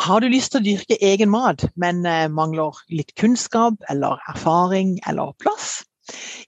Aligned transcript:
Har 0.00 0.22
du 0.24 0.28
lyst 0.32 0.54
til 0.54 0.62
å 0.62 0.64
dyrke 0.64 0.96
egen 1.04 1.28
mat, 1.28 1.66
men 1.76 2.06
eh, 2.08 2.28
mangler 2.32 2.78
litt 2.88 3.12
kunnskap 3.20 3.76
eller 3.92 4.22
erfaring 4.32 4.96
eller 5.08 5.34
plass? 5.42 5.82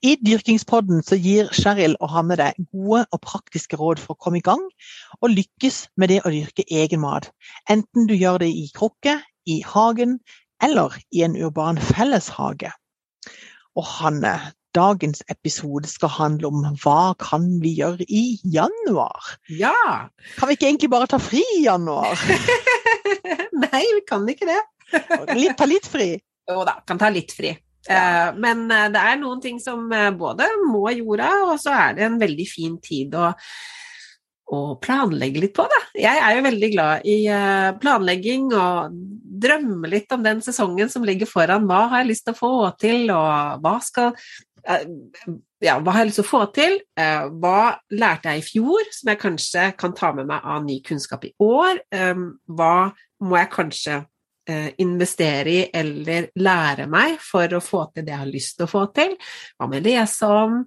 I 0.02 0.14
Dyrkingspodden 0.24 1.04
så 1.04 1.18
gir 1.20 1.50
Cheryl 1.54 1.94
og 2.00 2.10
Hanne 2.14 2.38
deg 2.40 2.56
gode 2.72 3.04
og 3.12 3.20
praktiske 3.22 3.78
råd 3.78 4.00
for 4.02 4.16
å 4.16 4.22
komme 4.24 4.40
i 4.40 4.44
gang 4.44 4.64
og 5.20 5.28
lykkes 5.30 5.84
med 6.00 6.10
det 6.10 6.22
å 6.24 6.32
dyrke 6.32 6.64
egen 6.72 7.04
mat. 7.04 7.30
Enten 7.70 8.08
du 8.08 8.16
gjør 8.16 8.40
det 8.42 8.50
i 8.50 8.66
krukke, 8.74 9.20
i 9.46 9.60
hagen 9.60 10.18
eller 10.64 10.96
i 11.12 11.22
en 11.26 11.36
urban 11.36 11.78
felleshage. 11.92 12.72
Og 13.76 13.86
Hanne, 14.00 14.34
dagens 14.74 15.22
episode 15.30 15.86
skal 15.90 16.16
handle 16.16 16.50
om 16.50 16.64
hva 16.82 17.14
kan 17.20 17.46
vi 17.62 17.76
gjøre 17.78 18.08
i 18.08 18.40
januar? 18.56 19.36
Ja! 19.52 20.08
Kan 20.38 20.48
vi 20.48 20.56
ikke 20.56 20.72
egentlig 20.72 20.94
bare 20.96 21.10
ta 21.12 21.20
fri 21.22 21.44
i 21.58 21.66
januar? 21.68 22.18
Nei, 23.64 23.84
vi 23.98 24.02
kan 24.08 24.26
ikke 24.30 24.48
det. 24.48 24.62
Litt, 25.38 25.56
ta 25.58 25.68
litt 25.68 25.86
fri? 25.88 26.12
Jo 26.50 26.64
da, 26.66 26.78
kan 26.86 27.00
ta 27.00 27.08
litt 27.12 27.32
fri. 27.34 27.54
Ja. 27.84 28.32
men 28.32 28.64
eh, 28.72 28.86
det 28.88 29.00
er 29.00 29.18
noen 29.20 29.42
ting 29.44 29.58
som 29.60 29.90
eh, 29.92 30.08
både 30.16 30.46
må 30.64 30.86
jorda, 30.94 31.30
og 31.50 31.58
så 31.60 31.74
er 31.76 31.98
det 31.98 32.06
en 32.06 32.16
veldig 32.20 32.46
fin 32.48 32.78
tid 32.80 33.12
å, 33.20 33.26
å 34.56 34.60
planlegge 34.80 35.42
litt 35.42 35.52
på, 35.56 35.66
da. 35.68 35.80
Jeg 35.98 36.22
er 36.22 36.38
jo 36.38 36.46
veldig 36.46 36.70
glad 36.72 37.04
i 37.08 37.18
planlegging 37.82 38.48
og 38.56 38.96
drømmer 39.44 39.92
litt 39.92 40.16
om 40.16 40.24
den 40.24 40.40
sesongen 40.44 40.88
som 40.92 41.04
ligger 41.04 41.28
foran. 41.28 41.68
Hva 41.68 41.86
har 41.92 42.02
jeg 42.02 42.14
lyst 42.14 42.28
til 42.28 42.36
å 42.36 42.40
få 42.40 42.54
til, 42.80 43.06
og 43.12 43.60
hva 43.64 43.76
skal 43.84 44.16
ja, 45.60 45.74
hva 45.76 45.92
har 45.92 46.04
jeg 46.04 46.08
lyst 46.08 46.18
til 46.22 46.24
å 46.24 46.30
få 46.30 46.42
til? 46.56 46.78
Hva 46.96 47.58
lærte 47.92 48.32
jeg 48.32 48.40
i 48.40 48.46
fjor 48.46 48.86
som 48.96 49.10
jeg 49.12 49.20
kanskje 49.20 49.64
kan 49.76 49.92
ta 49.96 50.14
med 50.16 50.28
meg 50.30 50.40
av 50.40 50.64
ny 50.64 50.78
kunnskap 50.86 51.26
i 51.28 51.34
år? 51.44 51.82
Hva 52.48 52.76
må 53.24 53.38
jeg 53.40 53.52
kanskje 53.52 53.96
eh, 54.50 54.70
investere 54.84 55.54
i 55.54 55.62
eller 55.74 56.30
lære 56.40 56.86
meg 56.90 57.16
for 57.22 57.56
å 57.56 57.62
få 57.64 57.86
til 57.94 58.06
det 58.06 58.14
jeg 58.14 58.22
har 58.22 58.30
lyst 58.30 58.58
til 58.58 58.66
å 58.66 58.72
få 58.74 58.84
til? 58.96 59.16
Hva 59.56 59.68
må 59.68 59.78
jeg 59.78 59.88
lese 59.88 60.30
om? 60.30 60.60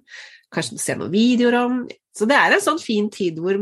Kanskje 0.54 0.80
se 0.82 0.98
noen 0.98 1.14
videoer 1.14 1.58
om? 1.62 1.80
Så 2.16 2.26
det 2.28 2.38
er 2.38 2.56
en 2.56 2.64
sånn 2.64 2.82
fin 2.82 3.08
tid 3.12 3.38
hvor 3.42 3.60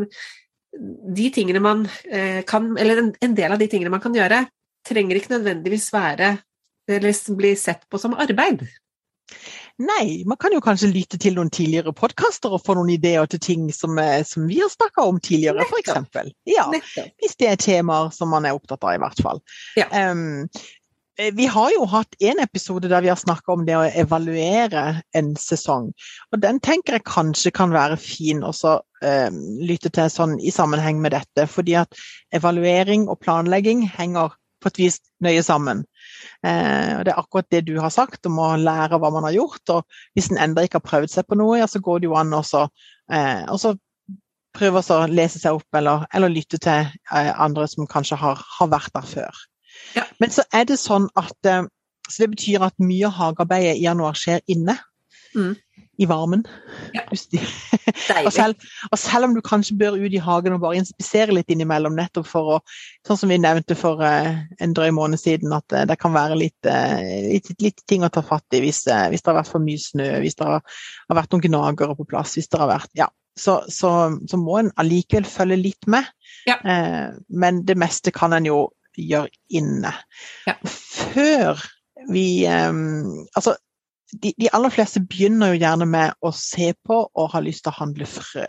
de 1.17 1.29
tingene 1.33 1.61
man 1.65 1.87
eh, 2.13 2.43
kan 2.49 2.75
Eller 2.77 3.01
en, 3.01 3.35
del 3.35 3.53
av 3.53 3.61
de 3.61 3.69
tingene 3.71 3.93
man 3.93 4.03
kan 4.05 4.17
gjøre, 4.17 4.43
trenger 4.87 5.19
ikke 5.19 5.37
nødvendigvis 5.37 5.89
være 5.95 6.37
eller 6.87 7.35
bli 7.35 7.57
sett 7.59 7.89
på 7.91 7.99
som 7.99 8.13
arbeid. 8.15 8.61
Nei, 9.79 10.23
man 10.25 10.39
kan 10.41 10.55
jo 10.57 10.63
kanskje 10.65 10.89
lytte 10.89 11.19
til 11.21 11.35
noen 11.37 11.51
tidligere 11.53 11.93
podkaster 11.97 12.55
og 12.57 12.63
få 12.65 12.79
noen 12.79 12.95
ideer 12.95 13.27
til 13.29 13.43
ting 13.45 13.67
som, 13.77 13.99
eh, 14.01 14.23
som 14.25 14.47
vi 14.49 14.63
har 14.63 14.71
snakka 14.73 15.05
om 15.05 15.19
tidligere, 15.21 15.67
f.eks. 15.69 16.33
Ja, 16.49 16.65
hvis 16.73 17.37
det 17.37 17.51
er 17.51 17.61
temaer 17.61 18.09
som 18.17 18.33
man 18.33 18.49
er 18.49 18.57
opptatt 18.57 18.81
av, 18.81 18.95
i 18.97 19.03
hvert 19.03 19.21
fall. 19.21 19.43
Ja. 19.77 19.91
Um, 19.93 20.49
vi 21.17 21.47
har 21.49 21.71
jo 21.73 21.85
hatt 21.89 22.17
en 22.21 22.41
episode 22.41 22.89
der 22.93 23.05
vi 23.05 23.09
har 23.09 23.21
snakka 23.21 23.53
om 23.53 23.65
det 23.69 23.77
å 23.77 23.85
evaluere 23.89 25.03
en 25.17 25.31
sesong. 25.41 25.93
Og 26.33 26.41
den 26.41 26.61
tenker 26.61 26.99
jeg 26.99 27.07
kanskje 27.09 27.53
kan 27.57 27.73
være 27.73 27.97
fin 28.01 28.45
å 28.45 28.53
um, 28.53 29.39
lytte 29.65 29.93
til 29.93 30.11
sånn 30.13 30.37
i 30.41 30.53
sammenheng 30.53 31.01
med 31.05 31.17
dette. 31.17 31.49
Fordi 31.49 31.77
at 31.85 32.01
evaluering 32.37 33.09
og 33.09 33.21
planlegging 33.25 33.87
henger 33.89 34.37
på 34.61 34.73
et 34.73 34.81
vis 34.81 35.01
nøye 35.25 35.45
sammen. 35.45 35.85
Eh, 36.45 36.93
og 36.99 37.05
Det 37.05 37.13
er 37.13 37.21
akkurat 37.21 37.51
det 37.51 37.65
du 37.67 37.75
har 37.81 37.93
sagt 37.95 38.27
om 38.27 38.39
å 38.43 38.55
lære 38.61 38.99
hva 39.01 39.11
man 39.15 39.27
har 39.29 39.37
gjort. 39.37 39.63
og 39.71 39.85
Hvis 40.15 40.31
en 40.31 40.41
enda 40.43 40.65
ikke 40.65 40.81
har 40.81 40.89
prøvd 40.91 41.13
seg 41.13 41.29
på 41.29 41.39
noe, 41.39 41.59
ja, 41.61 41.67
så 41.67 41.81
går 41.81 42.01
det 42.01 42.11
jo 42.11 42.17
an 42.19 42.35
også, 42.37 42.69
eh, 43.13 43.45
prøve 44.57 44.81
å 44.81 45.07
lese 45.13 45.39
seg 45.39 45.59
opp 45.59 45.77
eller, 45.77 46.07
eller 46.15 46.33
lytte 46.33 46.59
til 46.59 46.87
eh, 46.89 47.33
andre 47.37 47.67
som 47.69 47.87
kanskje 47.87 48.17
har, 48.17 48.41
har 48.59 48.69
vært 48.73 48.95
der 48.95 49.09
før. 49.09 49.43
Ja. 49.95 50.07
Men 50.19 50.33
så 50.33 50.47
er 50.53 50.65
det 50.65 50.79
sånn 50.81 51.11
at 51.15 51.37
så 52.07 52.23
det 52.23 52.31
betyr 52.37 52.63
at 52.63 52.77
mye 52.79 53.09
av 53.09 53.17
hagearbeidet 53.19 53.77
i 53.77 53.85
januar 53.85 54.17
skjer 54.17 54.41
inne. 54.47 54.77
Mm. 55.35 55.57
I 55.97 56.07
varmen. 56.07 56.43
Ja. 56.93 57.03
og, 57.11 58.33
selv, 58.33 58.67
og, 58.91 58.99
selv, 59.01 59.29
om 59.29 59.35
du 59.37 59.41
kanskje 59.45 59.79
bør 59.81 59.97
ut 59.97 60.13
i 60.13 60.21
hagen 60.23 60.57
og 60.57 60.63
bare 60.65 60.81
inspisere 60.81 61.35
litt 61.35 61.51
innimellom, 61.53 61.97
nettopp 61.97 62.29
for 62.29 62.57
å 62.57 62.61
Sånn 63.07 63.21
som 63.21 63.31
vi 63.31 63.37
nevnte 63.39 63.77
for 63.79 64.01
uh, 64.03 64.33
en 64.61 64.73
drøy 64.75 64.91
måned 64.97 65.21
siden, 65.21 65.53
at 65.55 65.71
uh, 65.71 65.85
det 65.87 65.95
kan 66.03 66.11
være 66.11 66.35
litt, 66.41 66.59
uh, 66.67 66.99
litt, 67.31 67.53
litt, 67.63 67.85
ting 67.87 68.03
å 68.03 68.11
ta 68.11 68.19
fatt 68.27 68.57
i 68.57 68.61
hvis, 68.65 68.83
hvis, 69.13 69.23
det 69.23 69.31
har 69.31 69.39
vært 69.39 69.53
for 69.53 69.63
mye 69.63 69.79
snø, 69.79 70.09
hvis 70.25 70.35
det 70.41 70.49
har, 70.49 70.65
har 71.07 71.19
vært 71.21 71.37
noen 71.37 71.45
gnagere 71.47 71.95
på 71.95 72.09
plass, 72.11 72.35
hvis 72.35 72.51
det 72.51 72.61
har 72.63 72.73
vært 72.73 72.91
Ja. 72.99 73.11
Så, 73.37 73.59
så, 73.69 73.91
så 74.25 74.39
må 74.41 74.55
en 74.59 74.73
allikevel 74.81 75.27
følge 75.29 75.59
litt 75.61 75.87
med. 75.93 76.07
Ja. 76.49 76.57
men 77.29 77.59
det 77.69 77.75
meste 77.77 78.13
kan 78.15 78.33
en 78.33 78.47
jo 78.49 78.63
gjøre 78.97 79.29
inne. 79.53 79.93
Ja. 80.47 80.55
Før 80.65 81.61
vi 82.13 82.47
um, 82.47 83.27
Altså, 83.37 83.57
de, 84.13 84.33
de, 84.39 84.49
aller 84.55 84.71
fleste 84.71 85.03
begynner 85.03 85.55
jo 85.55 85.61
gjerne 85.61 85.87
med 85.91 86.15
å 86.23 86.33
se 86.35 86.73
på 86.87 86.99
og 87.07 87.31
ha 87.33 87.43
lyst 87.43 87.65
til 87.67 87.75
å 87.75 87.81
handle 87.81 88.09
frø. 88.09 88.47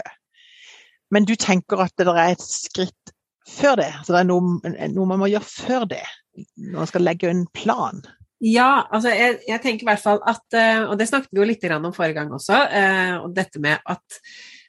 Men 1.13 1.25
du 1.25 1.35
tenker 1.39 1.81
at 1.85 1.95
det 1.97 2.07
er 2.11 2.35
et 2.35 2.43
skritt 2.43 3.13
før 3.47 3.79
det? 3.79 3.91
Så 4.03 4.13
det 4.13 4.21
er 4.21 4.29
noe, 4.29 4.75
noe 4.93 5.09
man 5.09 5.21
må 5.21 5.31
gjøre 5.31 5.47
før 5.47 5.87
det? 5.89 6.03
Når 6.37 6.81
man 6.81 6.89
skal 6.91 7.05
legge 7.07 7.31
en 7.31 7.45
plan? 7.55 8.03
Ja, 8.43 8.85
altså 8.93 9.09
jeg, 9.15 9.39
jeg 9.47 9.61
tenker 9.63 9.87
i 9.87 9.89
hvert 9.89 10.03
fall 10.03 10.19
at 10.29 10.53
eh, 10.53 10.83
Og 10.85 10.93
det 10.99 11.07
snakket 11.09 11.31
vi 11.33 11.41
jo 11.41 11.47
litt 11.49 11.63
om 11.73 11.89
forrige 11.95 12.19
gang 12.19 12.35
også, 12.37 12.59
eh, 12.69 13.15
og 13.17 13.33
dette 13.37 13.61
med 13.63 13.81
at 13.85 14.21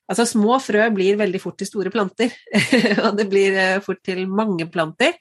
Altså, 0.08 0.24
små 0.24 0.54
frø 0.56 0.86
blir 0.96 1.18
veldig 1.20 1.38
fort 1.42 1.58
til 1.60 1.68
store 1.68 1.90
planter, 1.92 2.30
og 3.04 3.18
det 3.18 3.26
blir 3.28 3.58
eh, 3.60 3.80
fort 3.84 3.98
til 4.00 4.22
mange 4.24 4.64
planter. 4.72 5.18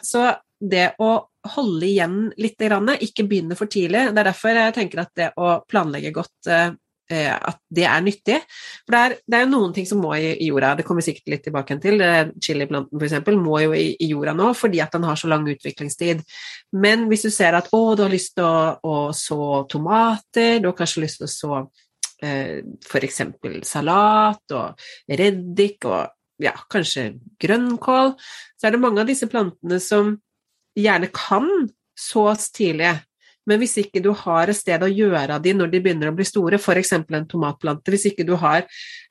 Så 0.00 0.22
det 0.60 0.88
å 1.02 1.12
holde 1.56 1.86
igjen 1.86 2.18
litt, 2.40 2.58
ikke 2.58 3.26
begynne 3.28 3.56
for 3.58 3.70
tidlig. 3.70 4.08
Det 4.10 4.20
er 4.20 4.32
derfor 4.32 4.56
jeg 4.56 4.74
tenker 4.76 5.04
at 5.04 5.14
det 5.16 5.30
å 5.38 5.60
planlegge 5.68 6.12
godt 6.16 6.50
eh, 6.50 6.72
at 7.36 7.60
det 7.70 7.84
er 7.86 8.02
nyttig. 8.02 8.38
For 8.82 8.94
det 8.96 9.02
er, 9.02 9.14
det 9.26 9.38
er 9.38 9.50
noen 9.50 9.74
ting 9.76 9.86
som 9.86 10.00
må 10.02 10.14
i, 10.18 10.34
jorda, 10.48 10.74
det 10.78 10.86
kommer 10.88 11.04
sikkert 11.06 11.30
litt 11.34 11.44
tilbake 11.46 11.78
til. 11.82 12.02
Chiliplanten 12.42 12.98
f.eks. 12.98 13.30
må 13.38 13.60
jo 13.62 13.76
i, 13.76 13.92
i, 13.94 14.10
jorda 14.10 14.34
nå 14.36 14.50
fordi 14.58 14.82
at 14.82 14.96
den 14.96 15.06
har 15.06 15.20
så 15.20 15.30
lang 15.30 15.46
utviklingstid. 15.52 16.24
Men 16.82 17.06
hvis 17.10 17.28
du 17.28 17.30
ser 17.34 17.58
at 17.58 17.70
å, 17.76 17.82
du 17.94 18.06
har 18.06 18.12
lyst 18.12 18.34
til 18.38 18.48
å, 18.48 18.76
å 18.82 18.96
så 19.16 19.64
tomater, 19.70 20.58
du 20.60 20.70
har 20.72 20.78
kanskje 20.78 21.06
lyst 21.06 21.22
til 21.22 21.28
å 21.28 21.32
så 21.36 21.62
eh, 22.26 22.58
f.eks. 22.88 23.22
salat 23.68 24.58
og 24.58 24.86
reddik 25.22 25.86
og 25.86 26.12
ja, 26.42 26.52
kanskje 26.68 27.14
grønnkål, 27.40 28.14
så 28.58 28.66
er 28.66 28.74
det 28.74 28.82
mange 28.82 29.02
av 29.02 29.08
disse 29.08 29.28
plantene 29.30 29.78
som 29.80 30.16
gjerne 30.76 31.10
kan 31.14 31.48
sås 31.98 32.50
tidlig. 32.54 32.94
Men 33.46 33.60
hvis 33.62 33.76
ikke 33.78 34.02
du 34.02 34.10
har 34.24 34.50
et 34.50 34.58
sted 34.58 34.82
å 34.82 34.90
gjøre 34.90 35.36
av 35.36 35.42
de 35.42 35.52
når 35.54 35.70
de 35.70 35.80
begynner 35.82 36.10
å 36.10 36.16
bli 36.16 36.26
store, 36.26 36.58
f.eks. 36.58 36.92
en 36.98 37.28
tomatplante, 37.30 37.92
hvis 37.94 38.08
ikke 38.10 38.26
du 38.26 38.34
har 38.40 38.66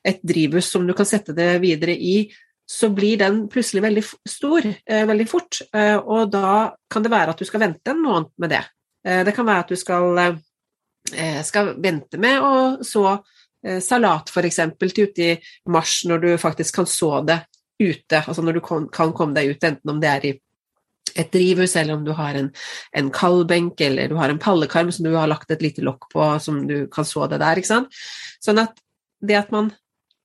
et 0.06 0.20
drivhus 0.20 0.68
som 0.70 0.84
du 0.86 0.92
kan 0.96 1.08
sette 1.08 1.34
det 1.36 1.54
videre 1.64 1.96
i, 1.96 2.18
så 2.66 2.90
blir 2.90 3.20
den 3.20 3.44
plutselig 3.48 3.84
veldig 3.84 4.02
stor 4.28 4.66
eh, 4.66 5.04
veldig 5.06 5.26
fort. 5.30 5.60
Eh, 5.72 5.96
og 5.96 6.32
da 6.34 6.74
kan 6.90 7.04
det 7.04 7.12
være 7.12 7.32
at 7.32 7.40
du 7.40 7.46
skal 7.48 7.62
vente 7.62 7.92
en 7.92 8.02
måned 8.02 8.32
med 8.42 8.52
det. 8.52 8.62
Eh, 9.06 9.22
det 9.24 9.34
kan 9.36 9.46
være 9.46 9.64
at 9.64 9.72
du 9.72 9.78
skal, 9.78 10.20
skal 11.46 11.76
vente 11.78 12.18
med 12.18 12.42
å 12.42 12.54
så 12.84 13.20
salat 13.82 14.28
f.eks. 14.30 14.58
til 14.78 14.92
ute 15.06 15.22
i 15.22 15.36
mars, 15.72 16.00
når 16.06 16.20
du 16.22 16.28
faktisk 16.38 16.82
kan 16.82 16.86
så 16.90 17.20
det 17.26 17.38
ute. 17.80 18.20
Altså 18.20 18.42
når 18.42 18.58
du 18.58 18.60
kan 18.62 19.14
komme 19.14 19.34
deg 19.34 19.54
ut, 19.54 19.64
enten 19.64 19.90
om 19.90 20.02
det 20.02 20.10
er 20.10 20.26
i 20.26 20.34
et 21.14 21.30
drivhus, 21.32 21.76
eller 21.76 21.96
om 21.96 22.04
du 22.04 22.12
har 22.16 22.36
en, 22.38 22.50
en 22.96 23.10
kaldbenk, 23.14 23.80
eller 23.80 24.10
du 24.10 24.16
har 24.18 24.32
en 24.32 24.42
pallekarm 24.42 24.92
som 24.92 25.06
du 25.06 25.14
har 25.14 25.30
lagt 25.30 25.50
et 25.50 25.64
lite 25.64 25.84
lokk 25.86 26.08
på, 26.12 26.28
som 26.42 26.64
du 26.68 26.78
kan 26.92 27.06
så 27.06 27.28
det 27.30 27.40
der. 27.42 27.60
ikke 27.60 27.72
sant? 27.72 28.04
Sånn 28.42 28.62
at 28.62 28.76
det 29.24 29.38
at 29.38 29.52
man 29.54 29.70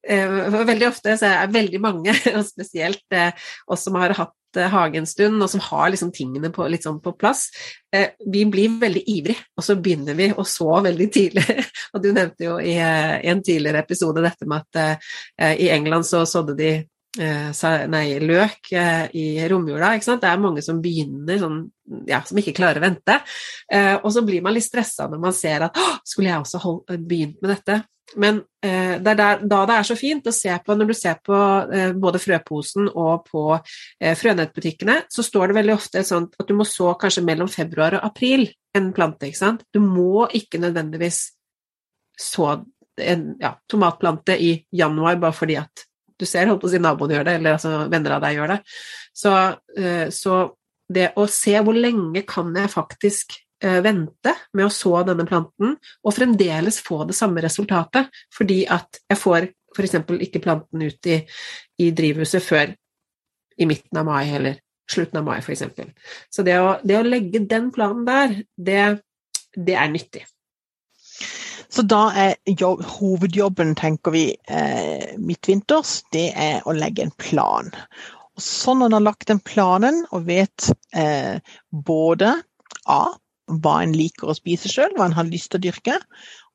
eh, 0.08 0.52
Veldig 0.52 0.88
ofte 0.90 1.16
så 1.20 1.32
er 1.32 1.54
veldig 1.54 1.82
mange, 1.84 2.16
og 2.36 2.46
spesielt 2.48 3.04
eh, 3.16 3.32
oss 3.72 3.86
som 3.88 3.98
har 4.02 4.16
hatt 4.18 4.60
eh, 4.60 4.70
hage 4.72 5.00
en 5.00 5.10
stund, 5.10 5.40
og 5.42 5.52
som 5.52 5.64
har 5.70 5.92
liksom 5.94 6.12
tingene 6.16 6.52
på, 6.54 6.68
litt 6.72 6.88
sånn 6.88 7.00
på 7.04 7.16
plass, 7.20 7.48
eh, 7.96 8.12
vi 8.28 8.44
blir 8.52 8.80
veldig 8.82 9.04
ivrig, 9.16 9.38
og 9.56 9.68
så 9.68 9.78
begynner 9.80 10.18
vi 10.18 10.32
å 10.34 10.48
så 10.48 10.82
veldig 10.84 11.12
tidlig. 11.14 11.46
og 11.94 12.04
du 12.04 12.12
nevnte 12.12 12.50
jo 12.50 12.58
i, 12.60 12.76
eh, 12.80 13.20
i 13.22 13.32
en 13.32 13.44
tidligere 13.46 13.86
episode 13.86 14.24
dette 14.26 14.50
med 14.50 14.66
at 14.66 14.82
eh, 14.84 15.56
i 15.68 15.72
England 15.72 16.10
så 16.10 16.26
sådde 16.28 16.58
de 16.60 16.74
nei, 17.20 18.06
løk 18.24 18.72
eh, 18.72 19.10
i 19.20 19.26
romjula. 19.52 19.94
Det 20.00 20.28
er 20.28 20.40
mange 20.40 20.64
som 20.64 20.82
begynner 20.82 21.40
sånn, 21.42 21.62
ja, 22.08 22.22
som 22.24 22.40
ikke 22.40 22.56
klarer 22.56 22.80
å 22.80 22.86
vente. 22.86 23.18
Eh, 23.72 23.98
og 24.00 24.12
så 24.14 24.24
blir 24.24 24.44
man 24.44 24.56
litt 24.56 24.68
stressa 24.68 25.10
når 25.12 25.20
man 25.20 25.36
ser 25.36 25.68
at 25.68 25.80
skulle 26.08 26.32
jeg 26.32 26.44
også 26.44 26.62
hold, 26.64 26.94
begynt 27.08 27.42
med 27.42 27.56
dette? 27.56 27.82
Men 28.20 28.42
det 28.60 29.08
er 29.08 29.16
der, 29.16 29.44
da 29.48 29.62
det 29.70 29.76
er 29.80 29.86
så 29.88 29.96
fint 29.96 30.26
å 30.28 30.34
se 30.36 30.52
på, 30.60 30.76
når 30.76 30.90
du 30.90 30.94
ser 31.00 31.22
på 31.24 31.38
både 32.04 32.20
frøposen 32.20 32.90
og 32.90 33.22
på 33.30 33.44
frønettbutikkene, 34.20 34.98
så 35.08 35.24
står 35.24 35.48
det 35.48 35.56
veldig 35.56 35.74
ofte 35.78 36.04
sånn 36.04 36.28
at 36.28 36.50
du 36.50 36.52
må 36.60 36.66
så 36.68 36.92
kanskje 37.00 37.24
mellom 37.24 37.48
februar 37.48 37.96
og 37.96 38.10
april 38.10 38.44
en 38.76 38.92
plante. 38.92 39.30
ikke 39.30 39.40
sant? 39.40 39.64
Du 39.72 39.80
må 39.80 40.28
ikke 40.28 40.60
nødvendigvis 40.60 41.22
så 42.20 42.50
en 43.00 43.24
ja, 43.40 43.56
tomatplante 43.72 44.36
i 44.36 44.52
januar 44.76 45.16
bare 45.24 45.40
fordi 45.40 45.56
at 45.62 45.88
du 46.22 46.28
ser 46.30 46.50
holdt 46.50 46.62
på 46.64 46.70
å 46.70 46.74
si 46.74 46.82
naboen 46.82 47.16
gjør 47.16 47.28
det, 47.28 47.38
eller 47.40 47.58
altså 47.58 47.86
venner 47.92 48.18
av 48.18 48.26
deg 48.26 48.38
gjør 48.38 48.54
det. 48.56 48.60
Så, 49.22 49.38
eh, 49.78 50.08
så, 50.14 50.42
det 50.92 51.14
å 51.20 51.28
se 51.32 51.56
hvor 51.64 51.78
lenge 51.78 52.24
kan 52.28 52.52
jeg 52.56 52.72
faktisk 52.72 53.38
eh, 53.64 53.80
vente 53.84 54.34
med 54.58 54.68
å 54.68 54.74
så 54.74 55.02
denne 55.08 55.26
planten, 55.28 55.78
og 56.04 56.16
fremdeles 56.16 56.82
få 56.84 57.04
det 57.10 57.16
samme 57.18 57.44
resultatet, 57.44 58.12
fordi 58.36 58.64
at 58.72 59.02
jeg 59.10 59.22
får 59.22 59.50
f.eks. 59.72 59.96
ikke 60.28 60.44
planten 60.44 60.84
ut 60.84 61.08
i, 61.08 61.22
i, 61.80 61.92
drivhuset 61.96 62.44
før 62.44 62.74
i 63.62 63.68
midten 63.70 64.02
av 64.02 64.08
mai 64.10 64.34
eller 64.36 64.60
slutten 64.92 65.22
av 65.22 65.28
mai, 65.30 65.38
f.eks. 65.40 65.64
Så 66.34 66.44
det 66.44 66.58
å, 66.60 66.76
det 66.84 66.98
å, 67.00 67.08
legge 67.08 67.44
den 67.48 67.70
planen 67.72 68.04
der, 68.08 68.36
det, 68.58 68.82
det 69.56 69.78
er 69.80 69.92
nyttig. 69.94 70.26
Så 71.72 71.86
da 71.88 72.02
er 72.18 72.36
jobb, 72.46 72.84
hovedjobben, 72.98 73.76
tenker 73.80 74.12
vi, 74.12 74.26
eh, 74.48 75.14
midtvinters, 75.18 76.02
det 76.12 76.32
er 76.36 76.66
å 76.68 76.76
legge 76.76 77.06
en 77.06 77.14
plan. 77.16 77.72
Og 78.36 78.44
så 78.44 78.76
når 78.76 78.90
en 78.90 78.98
har 78.98 79.06
lagt 79.06 79.28
den 79.32 79.40
planen 79.40 80.02
og 80.12 80.26
vet 80.28 80.72
eh, 80.92 81.40
både 81.72 82.34
A 82.92 83.04
hva 83.52 83.76
en 83.84 83.94
liker 83.96 84.32
å 84.32 84.36
spise 84.36 84.72
sjøl, 84.72 84.92
hva 84.98 85.08
en 85.08 85.16
har 85.16 85.28
lyst 85.28 85.52
til 85.52 85.62
å 85.62 85.66
dyrke, 85.66 85.96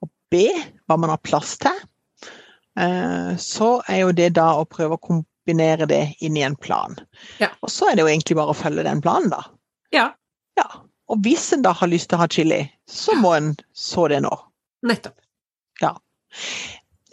og 0.05 0.11
B 0.33 0.49
hva 0.87 0.99
man 1.01 1.13
har 1.13 1.23
plass 1.25 1.57
til, 1.65 1.81
eh, 2.77 3.33
så 3.41 3.71
er 3.89 4.03
jo 4.03 4.13
det 4.17 4.35
da 4.37 4.51
å 4.61 4.69
prøve 4.69 4.99
å 4.99 5.05
kombinere 5.09 5.89
det 5.89 6.03
inn 6.25 6.37
i 6.37 6.45
en 6.45 6.59
plan. 6.61 6.97
Ja. 7.41 7.55
Og 7.63 7.73
så 7.73 7.91
er 7.91 7.97
det 7.97 8.05
jo 8.05 8.13
egentlig 8.13 8.37
bare 8.37 8.53
å 8.53 8.59
følge 8.59 8.85
den 8.85 9.01
planen, 9.05 9.33
da. 9.33 9.45
Ja. 9.97 10.11
ja. 10.61 10.69
Og 11.09 11.25
hvis 11.25 11.49
en 11.57 11.65
da 11.65 11.73
har 11.77 11.93
lyst 11.93 12.11
til 12.11 12.19
å 12.19 12.25
ha 12.25 12.29
chili, 12.33 12.61
så 12.91 13.17
må 13.21 13.33
en 13.37 13.55
så 13.73 14.09
det 14.13 14.21
nå. 14.27 14.35
Nettopp. 14.83 15.17
Ja. 15.81 15.95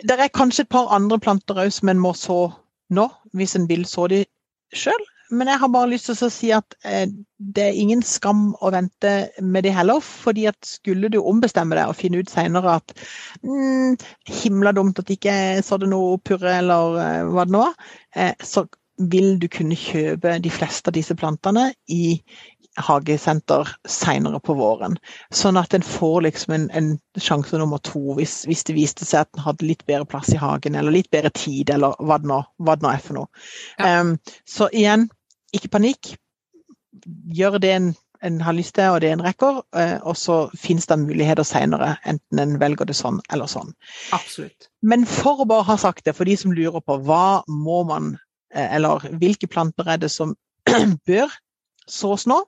Det 0.04 0.19
er 0.19 0.33
kanskje 0.33 0.65
et 0.65 0.74
par 0.74 0.92
andre 0.95 1.19
planter 1.19 1.62
òg 1.63 1.71
som 1.71 1.92
en 1.92 2.01
må 2.01 2.13
så 2.18 2.45
nå, 2.94 3.07
hvis 3.33 3.56
en 3.56 3.68
vil 3.69 3.86
så 3.88 4.07
de 4.12 4.24
sjøl. 4.75 5.10
Men 5.33 5.50
jeg 5.50 5.62
har 5.63 5.71
bare 5.71 5.89
lyst 5.89 6.10
til 6.10 6.27
å 6.27 6.30
si 6.33 6.50
at 6.54 6.75
eh, 6.86 7.07
det 7.38 7.63
er 7.63 7.80
ingen 7.80 8.04
skam 8.06 8.51
å 8.62 8.69
vente 8.74 9.13
med 9.42 9.65
det 9.65 9.74
heller. 9.74 10.01
fordi 10.04 10.45
at 10.51 10.60
skulle 10.68 11.10
du 11.10 11.19
ombestemme 11.21 11.75
deg 11.77 11.89
og 11.89 11.98
finne 11.98 12.21
ut 12.21 12.30
senere 12.30 12.77
at 12.77 12.94
mm, 13.42 13.98
himla 14.44 14.75
dumt 14.75 15.00
at 15.00 15.10
ikke 15.10 15.63
så 15.65 15.80
det 15.81 15.89
noe 15.89 16.19
purre 16.21 16.57
eller 16.60 17.00
eh, 17.01 17.31
hva 17.31 17.48
det 17.48 17.56
nå 17.56 17.63
var, 17.65 17.74
eh, 18.15 18.36
så 18.44 18.68
vil 19.10 19.39
du 19.42 19.48
kunne 19.50 19.77
kjøpe 19.80 20.38
de 20.44 20.51
fleste 20.54 20.92
av 20.92 20.98
disse 20.98 21.15
plantene 21.18 21.71
i 21.89 22.19
hagesenter 22.81 23.69
senere 23.87 24.39
på 24.39 24.55
våren. 24.57 24.97
Sånn 25.33 25.57
at 25.59 25.73
en 25.73 25.85
får 25.85 26.21
liksom 26.27 26.53
en, 26.55 26.67
en 26.73 26.89
sjanse 27.21 27.57
nummer 27.59 27.81
to 27.85 28.15
hvis, 28.17 28.43
hvis, 28.49 28.63
det 28.67 28.77
viste 28.77 29.05
seg 29.05 29.27
at 29.27 29.37
en 29.37 29.45
hadde 29.47 29.67
litt 29.67 29.85
bedre 29.89 30.07
plass 30.09 30.31
i 30.33 30.41
hagen, 30.41 30.77
eller 30.79 30.95
litt 30.95 31.11
bedre 31.13 31.33
tid, 31.35 31.69
eller 31.73 31.97
hva 32.01 32.19
det 32.21 32.29
nå, 32.31 32.39
hva 32.63 32.77
det 32.77 32.85
nå 32.85 32.93
er 32.93 33.03
for 33.03 33.19
noe. 33.19 33.43
Ja. 33.77 33.99
Um, 34.01 34.15
så 34.49 34.69
igjen, 34.73 35.09
ikke 35.53 35.73
panikk. 35.75 36.15
Gjør 37.35 37.59
det 37.61 37.73
en, 37.75 37.91
en 38.25 38.41
har 38.41 38.57
lyst 38.57 38.75
til, 38.79 38.89
og 38.89 39.01
det 39.03 39.11
en 39.13 39.25
rekker, 39.25 39.61
uh, 39.77 39.97
og 40.01 40.17
så 40.17 40.39
finnes 40.57 40.89
det 40.89 40.99
muligheter 41.03 41.45
senere, 41.47 41.95
enten 42.09 42.41
en 42.41 42.57
velger 42.61 42.89
det 42.89 42.97
sånn 42.97 43.21
eller 43.33 43.51
sånn. 43.51 43.73
Absolutt. 44.15 44.71
Men 44.81 45.05
for 45.09 45.43
å 45.43 45.49
bare 45.49 45.67
ha 45.69 45.77
sagt 45.81 46.07
det, 46.07 46.17
for 46.17 46.29
de 46.29 46.37
som 46.39 46.55
lurer 46.55 46.81
på 46.81 46.97
hva 47.05 47.43
må 47.51 47.83
man, 47.89 48.15
uh, 48.55 48.67
eller 48.69 49.05
hvilke 49.21 49.51
planter 49.51 49.93
er 49.93 50.01
det 50.01 50.09
som 50.13 50.33
bør 51.09 51.29
sås 51.89 52.25
nå, 52.31 52.39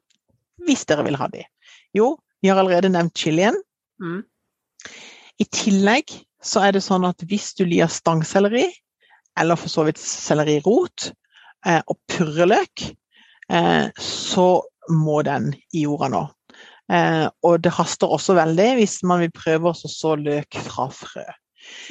hvis 0.63 0.85
dere 0.89 1.05
vil 1.07 1.17
ha 1.19 1.27
de? 1.31 1.43
Jo, 1.95 2.15
vi 2.41 2.51
har 2.51 2.59
allerede 2.61 2.91
nevnt 2.93 3.17
chilien. 3.17 3.57
Mm. 4.01 4.23
I 5.41 5.47
tillegg 5.51 6.13
så 6.45 6.61
er 6.65 6.75
det 6.75 6.83
sånn 6.85 7.07
at 7.07 7.23
hvis 7.27 7.53
du 7.57 7.65
liker 7.67 7.91
stangselleri, 7.91 8.67
eller 9.39 9.59
for 9.59 9.71
så 9.71 9.85
vidt 9.87 9.99
sellerirot, 9.99 11.09
eh, 11.67 11.81
og 11.91 11.97
purreløk, 12.11 12.85
eh, 13.51 13.87
så 13.99 14.47
må 14.91 15.21
den 15.25 15.51
i 15.73 15.85
jorda 15.85 16.11
nå. 16.13 16.23
Eh, 16.93 17.25
og 17.43 17.63
det 17.65 17.73
haster 17.73 18.11
også 18.13 18.35
veldig 18.37 18.67
hvis 18.77 18.99
man 19.07 19.23
vil 19.23 19.33
prøve 19.33 19.71
å 19.71 19.89
så 19.89 20.13
løk 20.19 20.59
fra 20.67 20.87
frø. 20.93 21.25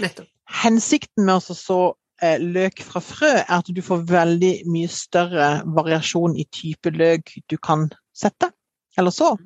Nettopp. 0.03 0.31
Hensikten 0.63 1.27
med 1.27 1.41
å 1.41 1.57
så 1.57 1.81
eh, 2.23 2.39
løk 2.39 2.85
fra 2.87 3.03
frø 3.03 3.33
er 3.41 3.57
at 3.59 3.71
du 3.75 3.81
får 3.83 4.07
veldig 4.11 4.55
mye 4.71 4.91
større 4.93 5.49
variasjon 5.77 6.37
i 6.39 6.47
type 6.55 6.93
løk 6.95 7.35
du 7.51 7.57
kan 7.59 7.89
sette. 8.17 8.51
Eller 8.97 9.11
så. 9.11 9.39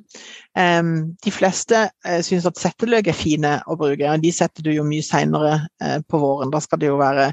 Um, 0.80 1.16
de 1.25 1.32
fleste 1.32 1.87
uh, 1.88 2.18
syns 2.25 2.46
at 2.48 2.58
setteløk 2.60 3.08
er 3.08 3.16
fine 3.16 3.54
å 3.64 3.76
bruke. 3.80 4.04
og 4.04 4.25
De 4.25 4.32
setter 4.34 4.66
du 4.66 4.72
jo 4.75 4.84
mye 4.84 5.04
seinere 5.04 5.54
uh, 5.80 5.98
på 6.04 6.20
våren. 6.20 6.52
Da 6.52 6.60
skal 6.60 6.82
det 6.82 6.90
jo 6.90 6.98
være 7.00 7.30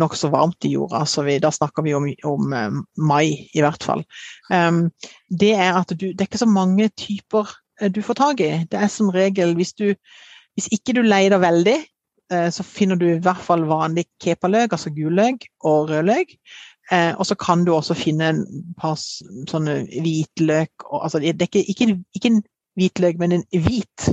nokså 0.00 0.30
varmt 0.32 0.64
i 0.64 0.72
jorda. 0.76 1.04
så 1.04 1.26
vi, 1.26 1.36
Da 1.42 1.52
snakker 1.52 1.84
vi 1.84 1.94
om, 1.98 2.08
om 2.28 2.54
uh, 2.56 2.80
mai, 2.96 3.50
i 3.52 3.64
hvert 3.64 3.84
fall. 3.84 4.06
Um, 4.48 4.86
det 5.28 5.52
er 5.58 5.76
at 5.76 5.92
du, 5.92 6.08
det 6.08 6.24
er 6.24 6.30
ikke 6.30 6.40
så 6.46 6.50
mange 6.50 6.88
typer 6.96 7.52
du 7.94 8.00
får 8.02 8.16
tak 8.18 8.40
i. 8.42 8.50
Det 8.66 8.80
er 8.80 8.88
som 8.90 9.12
regel 9.14 9.54
hvis 9.54 9.76
du 9.78 9.92
Hvis 10.58 10.72
ikke 10.74 10.90
du 10.96 11.04
leter 11.06 11.38
veldig, 11.38 11.76
så 12.50 12.64
finner 12.66 12.98
du 12.98 13.04
i 13.06 13.20
hvert 13.22 13.38
fall 13.38 13.62
vanlig 13.70 14.08
kepaløk, 14.18 14.72
altså 14.74 14.90
gulløk 14.90 15.44
og 15.62 15.92
rødløk. 15.92 16.32
Eh, 16.92 17.12
og 17.18 17.26
så 17.28 17.36
kan 17.36 17.64
du 17.66 17.74
også 17.74 17.96
finne 17.98 18.30
en 18.32 18.44
par 18.80 18.96
sånne 18.98 19.82
hvitløk 19.90 20.86
og, 20.86 21.02
altså, 21.04 21.20
Det 21.20 21.34
er 21.34 21.50
ikke, 21.50 21.64
ikke, 21.68 21.98
ikke, 22.16 22.30
en 22.32 22.42
hvitløk, 22.78 23.18
men 23.20 23.36
en 23.36 23.44
hvit 23.52 24.08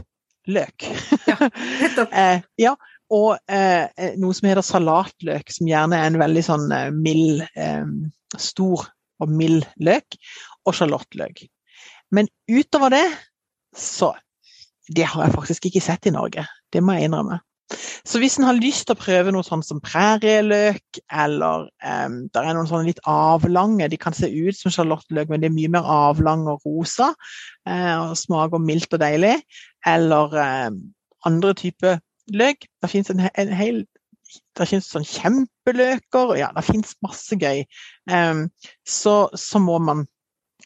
løk. 0.47 0.87
Ja, 1.29 1.49
eh, 2.11 2.41
ja 2.59 2.75
og 3.13 3.37
eh, 3.51 3.85
noe 4.17 4.33
som 4.33 4.49
heter 4.49 4.65
salatløk, 4.65 5.51
som 5.53 5.69
gjerne 5.69 5.99
er 5.99 6.09
en 6.09 6.19
veldig 6.21 6.43
sånn 6.45 6.71
eh, 6.73 6.89
mild, 6.93 7.43
eh, 7.53 7.85
stor 8.41 8.87
og 9.21 9.31
mild 9.31 9.67
løk. 9.77 10.17
Og 10.65 10.73
sjalottløk. 10.73 11.43
Men 12.15 12.29
utover 12.49 12.95
det, 12.95 13.07
så 13.77 14.15
Det 14.85 15.01
har 15.09 15.23
jeg 15.25 15.33
faktisk 15.33 15.65
ikke 15.65 15.81
sett 15.81 16.05
i 16.05 16.11
Norge. 16.13 16.43
Det 16.69 16.81
må 16.85 16.93
jeg 16.93 17.07
innrømme. 17.07 17.39
Så 18.05 18.19
hvis 18.21 18.37
en 18.37 18.45
har 18.45 18.57
lyst 18.57 18.85
til 18.85 18.93
å 18.93 18.99
prøve 18.99 19.31
noe 19.33 19.45
sånn 19.45 19.63
som 19.65 19.81
prærieløk, 19.83 20.99
eller 21.09 21.65
um, 21.81 22.17
det 22.29 22.41
er 22.41 22.53
noen 22.53 22.69
sånne 22.69 22.91
litt 22.91 23.01
avlange 23.09 23.87
De 23.89 23.97
kan 24.01 24.13
se 24.13 24.29
ut 24.29 24.57
som 24.57 24.73
sjalottløk, 24.73 25.31
men 25.31 25.41
de 25.41 25.49
er 25.49 25.55
mye 25.55 25.71
mer 25.73 25.89
avlange 25.89 26.53
og 26.53 26.67
rosa. 26.67 27.11
Uh, 27.65 28.11
og 28.11 28.19
smaker 28.21 28.61
mildt 28.61 28.93
og 28.93 29.01
deilig. 29.01 29.33
Eller 29.89 30.37
um, 30.69 30.79
andre 31.25 31.55
typer 31.57 31.99
løk. 32.33 32.69
Det 32.81 32.91
fins 32.91 33.09
en, 33.13 33.25
en, 33.33 33.53
hel 33.57 33.85
det 34.57 34.67
finnes 34.69 34.87
sånn 34.91 35.05
kjempeløker. 35.07 36.35
Ja, 36.37 36.51
det 36.53 36.65
fins 36.67 36.95
masse 37.05 37.37
gøy. 37.39 37.65
Um, 38.11 38.47
så, 38.85 39.25
så, 39.33 39.61
må 39.61 39.79
man 39.81 40.05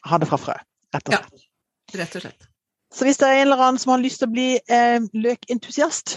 ha 0.08 0.20
det 0.20 0.28
fra 0.28 0.38
frø, 0.40 0.56
rett 0.94 1.08
og 1.08 1.16
slett. 1.16 1.44
Ja, 1.92 2.00
rett 2.02 2.16
og 2.18 2.24
slett. 2.24 2.48
Så 2.90 3.06
hvis 3.06 3.20
det 3.20 3.28
er 3.28 3.40
en 3.40 3.46
eller 3.48 3.62
annen 3.62 3.78
som 3.78 3.94
har 3.94 4.02
lyst 4.02 4.20
til 4.20 4.26
å 4.26 4.34
bli 4.34 4.48
eh, 4.58 4.98
løkentusiast 5.14 6.16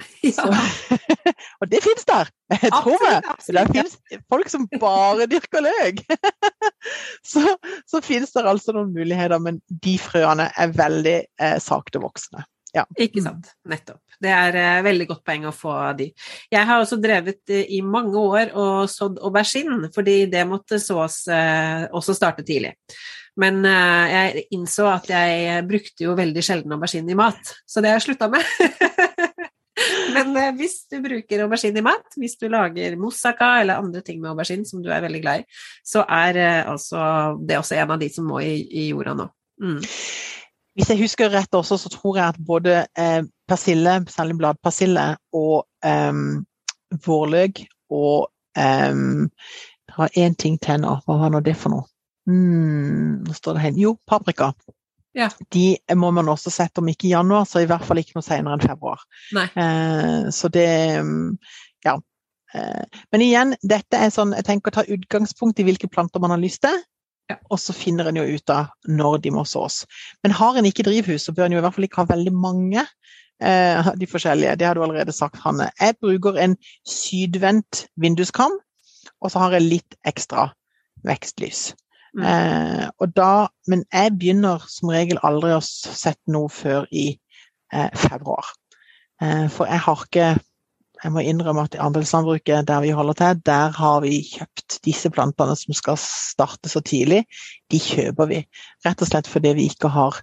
Ja. 0.30 0.44
Og 1.60 1.68
det 1.70 1.80
finnes 1.84 2.06
der! 2.08 2.30
Jeg 2.62 2.72
tror 2.72 3.00
Absolutt, 3.00 3.28
absolutt, 3.32 3.72
Det 3.72 3.82
fins 3.82 4.22
folk 4.32 4.52
som 4.52 4.66
bare 4.80 5.26
dyrker 5.30 5.64
løk. 5.64 6.02
så, 7.32 7.44
så 7.88 8.02
finnes 8.04 8.32
det 8.34 8.44
altså 8.44 8.74
noen 8.76 8.92
muligheter, 8.94 9.40
men 9.42 9.60
de 9.68 9.96
frøene 10.00 10.50
er 10.56 10.72
veldig 10.76 11.18
eh, 11.20 11.58
saktevoksende. 11.62 12.44
Ja. 12.74 12.84
Ikke 13.02 13.22
sant. 13.22 13.48
Nettopp. 13.68 14.02
Det 14.22 14.30
er 14.30 14.58
eh, 14.58 14.82
veldig 14.86 15.06
godt 15.10 15.24
poeng 15.26 15.46
å 15.48 15.54
få 15.54 15.74
de. 15.98 16.10
Jeg 16.52 16.68
har 16.68 16.82
også 16.82 17.00
drevet 17.02 17.50
eh, 17.50 17.64
i 17.76 17.80
mange 17.82 18.18
år 18.20 18.52
og 18.54 18.90
sådd 18.90 19.18
aubergine, 19.26 19.90
fordi 19.94 20.22
det 20.30 20.44
måtte 20.48 20.78
sås 20.82 21.24
eh, 21.32 21.88
også 21.96 22.14
starte 22.16 22.46
tidlig. 22.46 22.76
Men 23.40 23.64
eh, 23.66 24.12
jeg 24.14 24.44
innså 24.54 24.86
at 24.90 25.10
jeg 25.10 25.66
brukte 25.68 26.06
jo 26.06 26.16
veldig 26.18 26.44
sjelden 26.44 26.76
aubergine 26.76 27.14
i 27.14 27.18
mat, 27.18 27.54
så 27.66 27.82
det 27.82 27.92
har 27.92 27.98
jeg 27.98 28.10
slutta 28.10 28.30
med. 28.30 28.46
Men 30.14 30.36
eh, 30.36 30.52
hvis 30.58 30.76
du 30.90 30.98
bruker 31.04 31.44
aubergine 31.44 31.80
i 31.80 31.84
mat, 31.84 32.16
hvis 32.20 32.36
du 32.40 32.48
lager 32.52 32.96
moussaka 33.00 33.50
eller 33.60 33.80
andre 33.82 34.02
ting 34.06 34.20
med 34.20 34.32
aubergine 34.32 34.66
som 34.68 34.82
du 34.82 34.90
er 34.92 35.04
veldig 35.04 35.20
glad 35.22 35.42
i, 35.42 35.60
så 35.86 36.04
er 36.04 36.40
eh, 36.40 36.70
altså 36.70 37.02
det 37.46 37.58
også 37.60 37.78
en 37.78 37.94
av 37.96 38.02
de 38.02 38.10
som 38.12 38.28
må 38.30 38.42
i, 38.44 38.54
i 38.66 38.88
jorda 38.90 39.14
nå. 39.18 39.28
Mm. 39.60 39.78
Hvis 40.78 40.92
jeg 40.92 41.02
husker 41.02 41.32
rett 41.34 41.56
også, 41.56 41.78
så 41.82 41.92
tror 41.92 42.18
jeg 42.18 42.34
at 42.34 42.42
både 42.46 42.82
eh, 42.98 43.22
persille, 43.50 43.96
særlig 44.10 44.38
bladpersille, 44.40 45.06
og 45.36 45.66
vårløk 47.06 47.62
og 47.90 48.28
Det 48.54 49.96
var 49.96 50.18
én 50.18 50.34
ting 50.38 50.58
til 50.62 50.82
nå. 50.82 50.96
Hva 51.06 51.16
var 51.18 51.32
nå 51.32 51.40
det 51.42 51.54
for 51.58 51.72
noe? 51.72 51.86
Mm, 52.28 53.24
nå 53.26 53.34
står 53.34 53.56
det 53.56 53.62
hen. 53.64 53.78
Jo, 53.80 53.94
paprika. 54.06 54.52
Ja. 55.16 55.30
De 55.50 55.78
må 55.98 56.12
man 56.14 56.30
også 56.30 56.52
sette 56.54 56.82
om 56.82 56.88
ikke 56.90 57.08
i 57.08 57.14
januar, 57.14 57.46
så 57.48 57.62
i 57.62 57.66
hvert 57.70 57.84
fall 57.86 57.98
ikke 58.02 58.14
noe 58.18 58.26
senere 58.26 58.56
enn 58.56 58.62
februar. 58.62 59.02
Eh, 59.34 60.30
så 60.34 60.52
det 60.52 60.70
mm, 61.02 61.26
Ja. 61.86 61.96
Eh, 62.54 63.00
men 63.14 63.22
igjen, 63.22 63.54
dette 63.62 63.94
er 63.94 64.10
sånn 64.10 64.32
Jeg 64.34 64.42
tenker 64.48 64.72
å 64.72 64.80
ta 64.80 64.82
utgangspunkt 64.90 65.60
i 65.62 65.66
hvilke 65.68 65.90
planter 65.90 66.22
man 66.22 66.34
har 66.34 66.42
lyst 66.42 66.62
til. 66.66 66.78
Ja. 67.30 67.36
Og 67.50 67.60
så 67.62 67.74
finner 67.74 68.10
en 68.10 68.18
jo 68.18 68.26
ut 68.26 68.50
av 68.50 68.72
når 68.90 69.20
de 69.26 69.34
må 69.34 69.44
sås. 69.46 69.84
Men 70.22 70.34
har 70.34 70.58
en 70.58 70.66
ikke 70.66 70.86
drivhus, 70.86 71.26
så 71.26 71.34
bør 71.34 71.46
en 71.46 71.54
jo 71.54 71.60
i 71.60 71.64
hvert 71.66 71.76
fall 71.76 71.86
ikke 71.86 72.02
ha 72.02 72.10
veldig 72.10 72.32
mange 72.34 72.82
eh, 72.82 73.92
de 73.98 74.08
forskjellige. 74.10 74.56
Det 74.58 74.66
har 74.66 74.74
du 74.74 74.82
allerede 74.82 75.14
sagt, 75.14 75.38
Hanne. 75.44 75.70
Jeg 75.78 75.98
bruker 76.02 76.38
en 76.42 76.56
sydvendt 76.86 77.86
vinduskam, 78.02 78.58
og 79.20 79.30
så 79.30 79.44
har 79.44 79.58
jeg 79.58 79.68
litt 79.68 79.98
ekstra 80.06 80.50
vekstlys. 81.06 81.70
Mm. 82.16 82.24
Eh, 82.26 82.86
og 82.98 83.12
da, 83.16 83.32
men 83.70 83.84
jeg 83.92 84.14
begynner 84.18 84.64
som 84.70 84.90
regel 84.92 85.20
aldri 85.26 85.52
å 85.54 85.62
sette 85.64 86.32
noe 86.32 86.50
før 86.52 86.88
i 86.90 87.12
eh, 87.72 87.90
februar. 87.94 88.48
Eh, 89.22 89.46
for 89.52 89.70
jeg 89.70 89.84
har 89.86 90.06
ikke 90.06 90.30
jeg 91.00 91.12
må 91.14 91.22
innrømme 91.24 91.62
at 91.64 91.76
i 91.76 91.80
andelslandbruket 91.80 92.66
der 92.68 92.82
vi 92.84 92.90
holder 92.92 93.16
til, 93.16 93.38
der 93.48 93.72
har 93.72 94.02
vi 94.04 94.18
kjøpt 94.26 94.80
disse 94.84 95.08
plantene 95.10 95.54
som 95.56 95.72
skal 95.76 95.96
starte 96.00 96.68
så 96.68 96.82
tidlig. 96.84 97.22
De 97.72 97.80
kjøper 97.80 98.28
vi 98.28 98.42
rett 98.84 99.00
og 99.00 99.08
slett 99.08 99.30
fordi 99.30 99.54
vi 99.56 99.70
ikke 99.70 99.88
har 99.94 100.18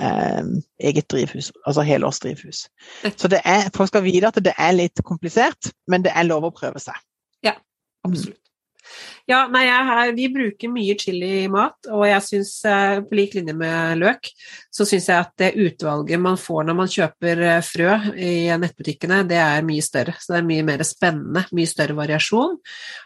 eh, 0.00 0.40
eget 0.80 1.10
drivhus, 1.12 1.50
altså 1.66 1.84
helårsdrivhus. 1.84 2.64
Så 3.12 3.28
det 3.28 3.42
er, 3.44 3.68
folk 3.76 3.92
skal 3.92 4.06
vite 4.06 4.32
at 4.32 4.40
det 4.40 4.56
er 4.56 4.72
litt 4.78 5.04
komplisert, 5.04 5.68
men 5.86 6.06
det 6.06 6.16
er 6.16 6.30
lov 6.30 6.48
å 6.48 6.54
prøve 6.56 6.80
seg. 6.80 6.96
Ja, 7.44 7.58
Absolutt. 8.06 8.41
Ja, 9.30 9.44
nei, 9.50 9.64
jeg 9.68 10.14
vi 10.16 10.26
bruker 10.34 10.70
mye 10.72 10.94
chili 10.98 11.30
i 11.44 11.50
mat, 11.50 11.76
og 11.92 12.02
jeg 12.08 12.24
syns, 12.26 12.52
eh, 12.66 13.00
på 13.06 13.16
lik 13.16 13.36
linje 13.36 13.54
med 13.56 14.00
løk, 14.00 14.28
så 14.72 14.86
syns 14.88 15.06
jeg 15.08 15.22
at 15.22 15.32
det 15.38 15.52
utvalget 15.62 16.20
man 16.20 16.38
får 16.40 16.66
når 16.66 16.78
man 16.80 16.90
kjøper 16.90 17.42
eh, 17.46 17.60
frø 17.62 17.92
i 18.18 18.32
nettbutikkene, 18.58 19.22
det 19.30 19.38
er 19.38 19.66
mye 19.66 19.84
større. 19.84 20.16
Så 20.18 20.34
det 20.34 20.40
er 20.40 20.48
mye 20.48 20.66
mer 20.66 20.82
spennende, 20.86 21.44
mye 21.54 21.70
større 21.70 21.96
variasjon. 21.98 22.58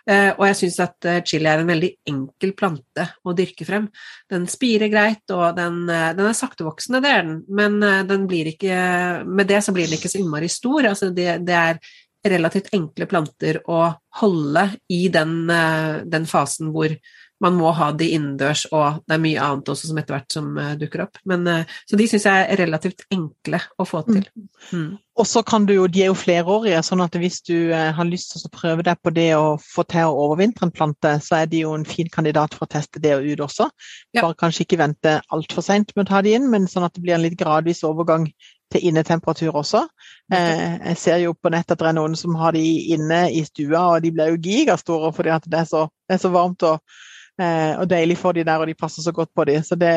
Eh, 0.08 0.30
Og 0.36 0.46
jeg 0.48 0.58
syns 0.62 0.80
at 0.84 1.10
chili 1.28 1.48
er 1.50 1.62
en 1.62 1.70
veldig 1.70 1.92
enkel 2.08 2.54
plante 2.56 3.06
å 3.24 3.34
dyrke 3.36 3.66
frem. 3.68 3.90
Den 4.32 4.48
spirer 4.50 4.90
greit, 4.92 5.24
og 5.30 5.56
den, 5.56 5.84
den 5.86 6.24
er 6.26 6.36
saktevoksende, 6.36 7.02
det 7.04 7.12
er 7.12 7.22
den, 7.28 7.38
men 7.48 7.78
den 8.08 8.26
blir 8.28 8.48
ikke 8.50 8.74
Med 9.26 9.48
det 9.48 9.62
så 9.64 9.72
blir 9.74 9.86
den 9.86 9.96
ikke 9.98 10.10
så 10.10 10.18
innmari 10.20 10.48
stor. 10.50 10.86
Altså 10.90 11.10
det, 11.14 11.38
det 11.46 11.54
er 11.54 11.78
relativt 12.32 12.72
enkle 12.76 13.08
planter 13.10 13.60
å 13.68 13.84
holde 14.20 14.70
i 14.92 15.06
den, 15.12 15.38
eh, 15.50 16.02
den 16.04 16.26
fasen 16.26 16.72
hvor 16.74 16.96
man 17.44 17.52
må 17.52 17.68
ha 17.76 17.90
de 17.92 18.06
innendørs, 18.16 18.62
og 18.72 19.02
det 19.04 19.12
er 19.12 19.20
mye 19.20 19.40
annet 19.44 19.68
også 19.68 19.90
som 19.90 19.98
etter 20.00 20.14
hvert 20.16 20.32
som 20.32 20.46
eh, 20.56 20.70
dukker 20.80 21.02
opp. 21.04 21.18
Men, 21.28 21.42
eh, 21.52 21.74
så 21.84 21.98
de 22.00 22.06
syns 22.08 22.24
jeg 22.24 22.46
er 22.46 22.60
relativt 22.62 23.04
enkle 23.12 23.60
å 23.76 23.84
få 23.84 24.00
til. 24.06 24.24
Mm. 24.70 24.94
Og 25.20 25.28
så 25.28 25.42
kan 25.44 25.66
du 25.68 25.74
jo, 25.74 25.84
De 25.88 26.00
er 26.04 26.08
jo 26.08 26.16
flerårige, 26.16 26.80
sånn 26.84 27.04
at 27.04 27.18
hvis 27.20 27.42
du 27.44 27.72
har 27.72 28.08
lyst 28.08 28.32
til 28.32 28.48
å 28.48 28.52
prøve 28.56 28.84
deg 28.88 29.00
på 29.04 29.12
det 29.16 29.30
å 29.36 29.54
få 29.60 29.84
til 29.88 30.08
å 30.08 30.16
overvintre 30.24 30.68
en 30.68 30.72
plante, 30.72 31.12
så 31.24 31.42
er 31.42 31.52
de 31.52 31.62
jo 31.66 31.74
en 31.76 31.84
fin 31.88 32.08
kandidat 32.12 32.56
for 32.56 32.64
å 32.64 32.72
teste 32.72 33.00
det 33.04 33.14
ut 33.20 33.44
også. 33.44 33.68
Ja. 34.16 34.22
Bare 34.22 34.36
kanskje 34.40 34.64
ikke 34.64 34.80
vente 34.80 35.18
altfor 35.32 35.64
seint 35.64 35.92
med 35.96 36.06
å 36.06 36.10
ta 36.14 36.24
de 36.24 36.36
inn, 36.36 36.48
men 36.52 36.68
sånn 36.68 36.88
at 36.88 36.96
det 36.96 37.04
blir 37.04 37.16
en 37.16 37.24
litt 37.24 37.36
gradvis 37.40 37.84
overgang 37.84 38.30
til 38.72 38.86
innetemperatur 38.88 39.56
også. 39.56 39.84
Eh, 40.32 40.78
jeg 40.90 40.98
ser 40.98 41.20
jo 41.22 41.34
på 41.38 41.50
nett 41.54 41.70
at 41.70 41.78
det 41.78 41.90
er 41.90 41.98
noen 41.98 42.16
som 42.18 42.34
har 42.38 42.56
de 42.56 42.64
inne 42.94 43.26
i 43.30 43.44
stua, 43.46 43.82
og 43.94 44.02
de 44.02 44.12
blir 44.14 44.32
jo 44.34 44.40
gigastore 44.42 45.12
fordi 45.14 45.36
det 45.46 45.60
er 45.60 45.68
så, 45.70 45.86
det 46.08 46.16
er 46.16 46.22
så 46.22 46.32
varmt 46.34 46.66
og, 46.66 46.82
eh, 47.40 47.76
og 47.78 47.86
deilig 47.90 48.18
for 48.18 48.36
de 48.36 48.44
der, 48.46 48.58
og 48.58 48.66
de 48.66 48.74
passer 48.78 49.06
så 49.06 49.14
godt 49.14 49.30
på 49.36 49.46
de. 49.46 49.60
Så 49.62 49.78
det, 49.78 49.94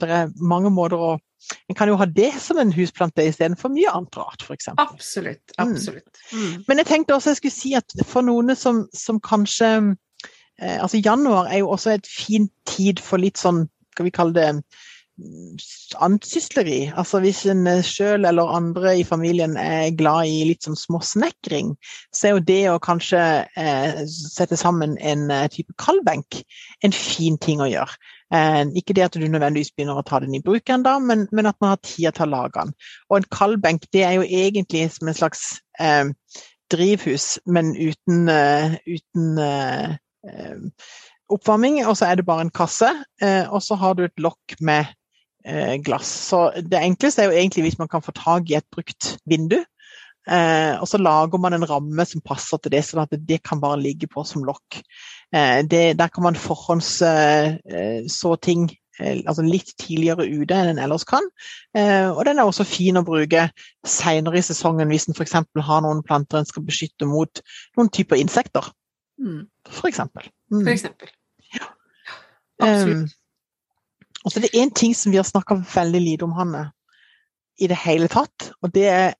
det 0.00 0.10
er 0.10 0.32
mange 0.36 0.72
måter 0.72 1.10
å 1.10 1.18
En 1.70 1.74
kan 1.74 1.88
jo 1.88 1.96
ha 1.96 2.04
det 2.04 2.34
som 2.36 2.58
en 2.60 2.68
husplante 2.70 3.24
istedenfor 3.24 3.72
mye 3.72 3.88
annet 3.88 4.16
rart, 4.20 4.42
f.eks. 4.44 4.68
Absolutt. 4.76 5.54
Absolutt. 5.58 6.20
Mm. 6.36 6.66
Men 6.68 6.82
jeg 6.82 6.86
tenkte 6.86 7.14
også 7.16 7.32
jeg 7.32 7.38
skulle 7.38 7.54
si 7.54 7.72
at 7.78 7.94
for 8.04 8.22
noen 8.22 8.52
som, 8.54 8.82
som 8.92 9.16
kanskje 9.24 9.70
eh, 10.60 10.76
Altså 10.76 11.00
januar 11.00 11.48
er 11.48 11.62
jo 11.62 11.70
også 11.72 11.94
et 11.96 12.06
fint 12.06 12.52
tid 12.68 13.00
for 13.00 13.18
litt 13.24 13.40
sånn, 13.40 13.64
skal 13.96 14.06
vi 14.10 14.12
kalle 14.12 14.36
det 14.36 14.46
mm, 14.58 14.60
annet. 16.00 16.26
Altså 16.98 17.20
hvis 17.24 17.44
en 17.50 17.66
sjøl 17.86 18.26
eller 18.28 18.54
andre 18.56 18.94
i 19.00 19.04
familien 19.04 19.56
er 19.60 19.94
glad 19.98 20.30
i 20.30 20.44
litt 20.48 20.66
sånn 20.66 20.78
småsnekring, 20.78 21.74
så 22.14 22.28
er 22.28 22.34
jo 22.36 22.46
det 22.52 22.62
å 22.70 22.78
kanskje 22.82 23.22
eh, 23.56 24.02
sette 24.06 24.58
sammen 24.60 24.96
en 24.98 25.28
eh, 25.30 25.48
type 25.52 25.74
kaldbenk 25.80 26.42
en 26.84 26.96
fin 26.96 27.38
ting 27.38 27.62
å 27.62 27.68
gjøre. 27.70 27.98
Eh, 28.34 28.62
ikke 28.78 28.96
det 28.96 29.08
at 29.08 29.18
du 29.18 29.26
nødvendigvis 29.26 29.72
begynner 29.74 30.00
å 30.00 30.06
ta 30.06 30.22
den 30.22 30.36
i 30.38 30.42
bruk 30.44 30.70
ennå, 30.70 30.98
men, 31.04 31.26
men 31.32 31.50
at 31.50 31.58
man 31.60 31.74
har 31.74 31.82
tid 31.84 32.12
til 32.14 32.28
å 32.28 32.32
lage 32.36 32.56
den. 32.60 32.76
Og 33.10 33.20
en 33.20 33.30
kaldbenk 33.34 33.88
det 33.94 34.06
er 34.06 34.20
jo 34.20 34.28
egentlig 34.28 34.88
som 34.94 35.10
en 35.10 35.18
slags 35.18 35.44
eh, 35.80 36.06
drivhus, 36.70 37.38
men 37.46 37.74
uten, 37.74 38.28
uh, 38.28 38.76
uten 38.86 39.38
uh, 39.38 39.96
eh, 40.22 40.56
oppvarming. 41.30 41.80
Og 41.86 41.96
så 41.96 42.10
er 42.10 42.20
det 42.20 42.26
bare 42.26 42.46
en 42.46 42.54
kasse, 42.54 42.90
eh, 43.22 43.44
og 43.52 43.62
så 43.62 43.78
har 43.80 43.94
du 43.94 44.04
et 44.04 44.22
lokk 44.22 44.56
med 44.60 44.80
eh, 44.80 44.94
glass. 45.84 46.08
Så 46.28 46.38
det 46.60 46.76
enkleste 46.78 47.22
er 47.22 47.30
jo 47.30 47.38
egentlig 47.38 47.62
hvis 47.64 47.78
man 47.80 47.88
kan 47.88 48.02
få 48.04 48.12
tak 48.12 48.50
i 48.50 48.58
et 48.58 48.66
brukt 48.74 49.14
vindu. 49.28 49.56
Eh, 50.28 50.74
og 50.80 50.88
så 50.88 50.98
lager 51.00 51.40
man 51.40 51.56
en 51.56 51.64
ramme 51.66 52.04
som 52.06 52.22
passer 52.24 52.60
til 52.60 52.74
det, 52.74 52.82
sånn 52.84 53.02
at 53.02 53.14
det 53.26 53.40
kan 53.46 53.60
bare 53.62 53.80
ligge 53.80 54.08
på 54.10 54.24
som 54.28 54.44
lokk. 54.44 54.80
Eh, 55.32 55.62
det, 55.64 55.96
der 55.98 56.12
kan 56.12 56.26
man 56.28 56.38
forhånds 56.38 57.00
eh, 57.06 57.56
eh, 57.64 58.02
så 58.10 58.34
ting 58.36 58.68
eh, 59.00 59.22
altså 59.24 59.46
litt 59.46 59.72
tidligere 59.80 60.28
ute 60.28 60.56
enn 60.56 60.74
en 60.74 60.82
ellers 60.84 61.06
kan. 61.08 61.24
Eh, 61.74 62.10
og 62.10 62.22
den 62.28 62.38
er 62.38 62.50
også 62.50 62.68
fin 62.68 63.00
å 63.00 63.06
bruke 63.06 63.48
senere 63.86 64.38
i 64.38 64.44
sesongen 64.44 64.92
hvis 64.92 65.08
en 65.08 65.16
f.eks. 65.16 65.38
har 65.70 65.86
noen 65.86 66.04
planter 66.06 66.42
en 66.42 66.50
skal 66.50 66.68
beskytte 66.68 67.08
mot 67.08 67.42
noen 67.78 67.90
typer 67.90 68.20
insekter. 68.20 68.68
Mm. 69.20 69.48
For 69.70 69.88
eksempel. 69.88 70.28
Mm. 70.52 70.62
For 70.62 70.74
eksempel. 70.74 71.16
Absolutt. 72.60 73.16
Og 74.24 74.32
så 74.32 74.38
er 74.38 74.46
det 74.46 74.58
én 74.60 74.72
ting 74.74 74.94
som 74.96 75.12
vi 75.12 75.20
har 75.20 75.28
snakka 75.28 75.56
veldig 75.74 76.00
lite 76.04 76.26
om, 76.26 76.34
Hanne, 76.36 76.66
i 77.60 77.68
det 77.70 77.78
hele 77.84 78.08
tatt. 78.12 78.50
Og 78.60 78.72
det 78.74 78.86
er 78.90 79.14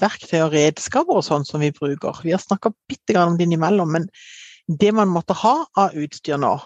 verktøy 0.00 0.40
og 0.42 0.54
redskaper 0.56 1.20
og 1.20 1.26
sånn 1.26 1.46
som 1.48 1.60
vi 1.64 1.72
bruker. 1.76 2.22
Vi 2.24 2.32
har 2.34 2.42
snakka 2.42 2.72
bitte 2.88 3.14
grann 3.14 3.34
om 3.34 3.38
det 3.38 3.48
innimellom, 3.48 3.92
men 3.92 4.08
det 4.68 4.92
man 4.96 5.12
måtte 5.12 5.36
ha 5.42 5.54
av 5.80 5.96
utstyr 5.96 6.40
nå, 6.40 6.56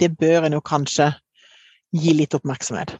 det 0.00 0.14
bør 0.18 0.48
en 0.48 0.58
jo 0.58 0.64
kanskje 0.64 1.12
gi 1.94 2.14
litt 2.16 2.36
oppmerksomhet. 2.36 2.96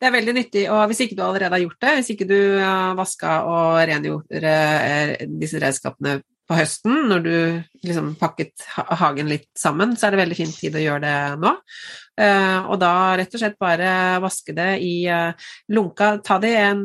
Det 0.00 0.08
er 0.08 0.14
veldig 0.14 0.34
nyttig, 0.34 0.64
og 0.72 0.82
hvis 0.90 1.02
ikke 1.04 1.16
du 1.18 1.24
allerede 1.24 1.56
har 1.56 1.62
gjort 1.62 1.84
det, 1.84 1.94
hvis 1.98 2.12
ikke 2.14 2.28
du 2.30 2.38
har 2.58 2.96
vaska 2.98 3.40
og 3.48 3.80
rengjort 3.90 4.36
eh, 4.40 5.14
disse 5.40 5.60
redskapene 5.62 6.20
på 6.50 6.56
høsten 6.58 7.04
når 7.10 7.24
du 7.26 7.34
liksom 7.86 8.14
pakket 8.18 8.64
hagen 8.98 9.30
litt 9.30 9.46
sammen, 9.58 9.94
så 9.96 10.08
er 10.08 10.14
det 10.14 10.22
veldig 10.24 10.38
fin 10.40 10.54
tid 10.54 10.78
å 10.78 10.82
gjøre 10.82 11.02
det 11.04 11.18
nå. 11.44 11.52
Uh, 12.20 12.66
og 12.68 12.76
da 12.82 13.16
rett 13.16 13.32
og 13.32 13.40
slett 13.40 13.54
bare 13.60 14.18
vaske 14.20 14.52
det 14.52 14.74
i 14.84 15.06
uh, 15.08 15.30
lunka 15.72 16.10
Ta 16.26 16.36
det 16.42 16.50
i 16.52 16.58
en 16.66 16.82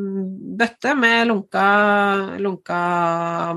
bøtte 0.56 0.94
med 0.96 1.26
lunka, 1.28 1.64
lunka 2.40 2.78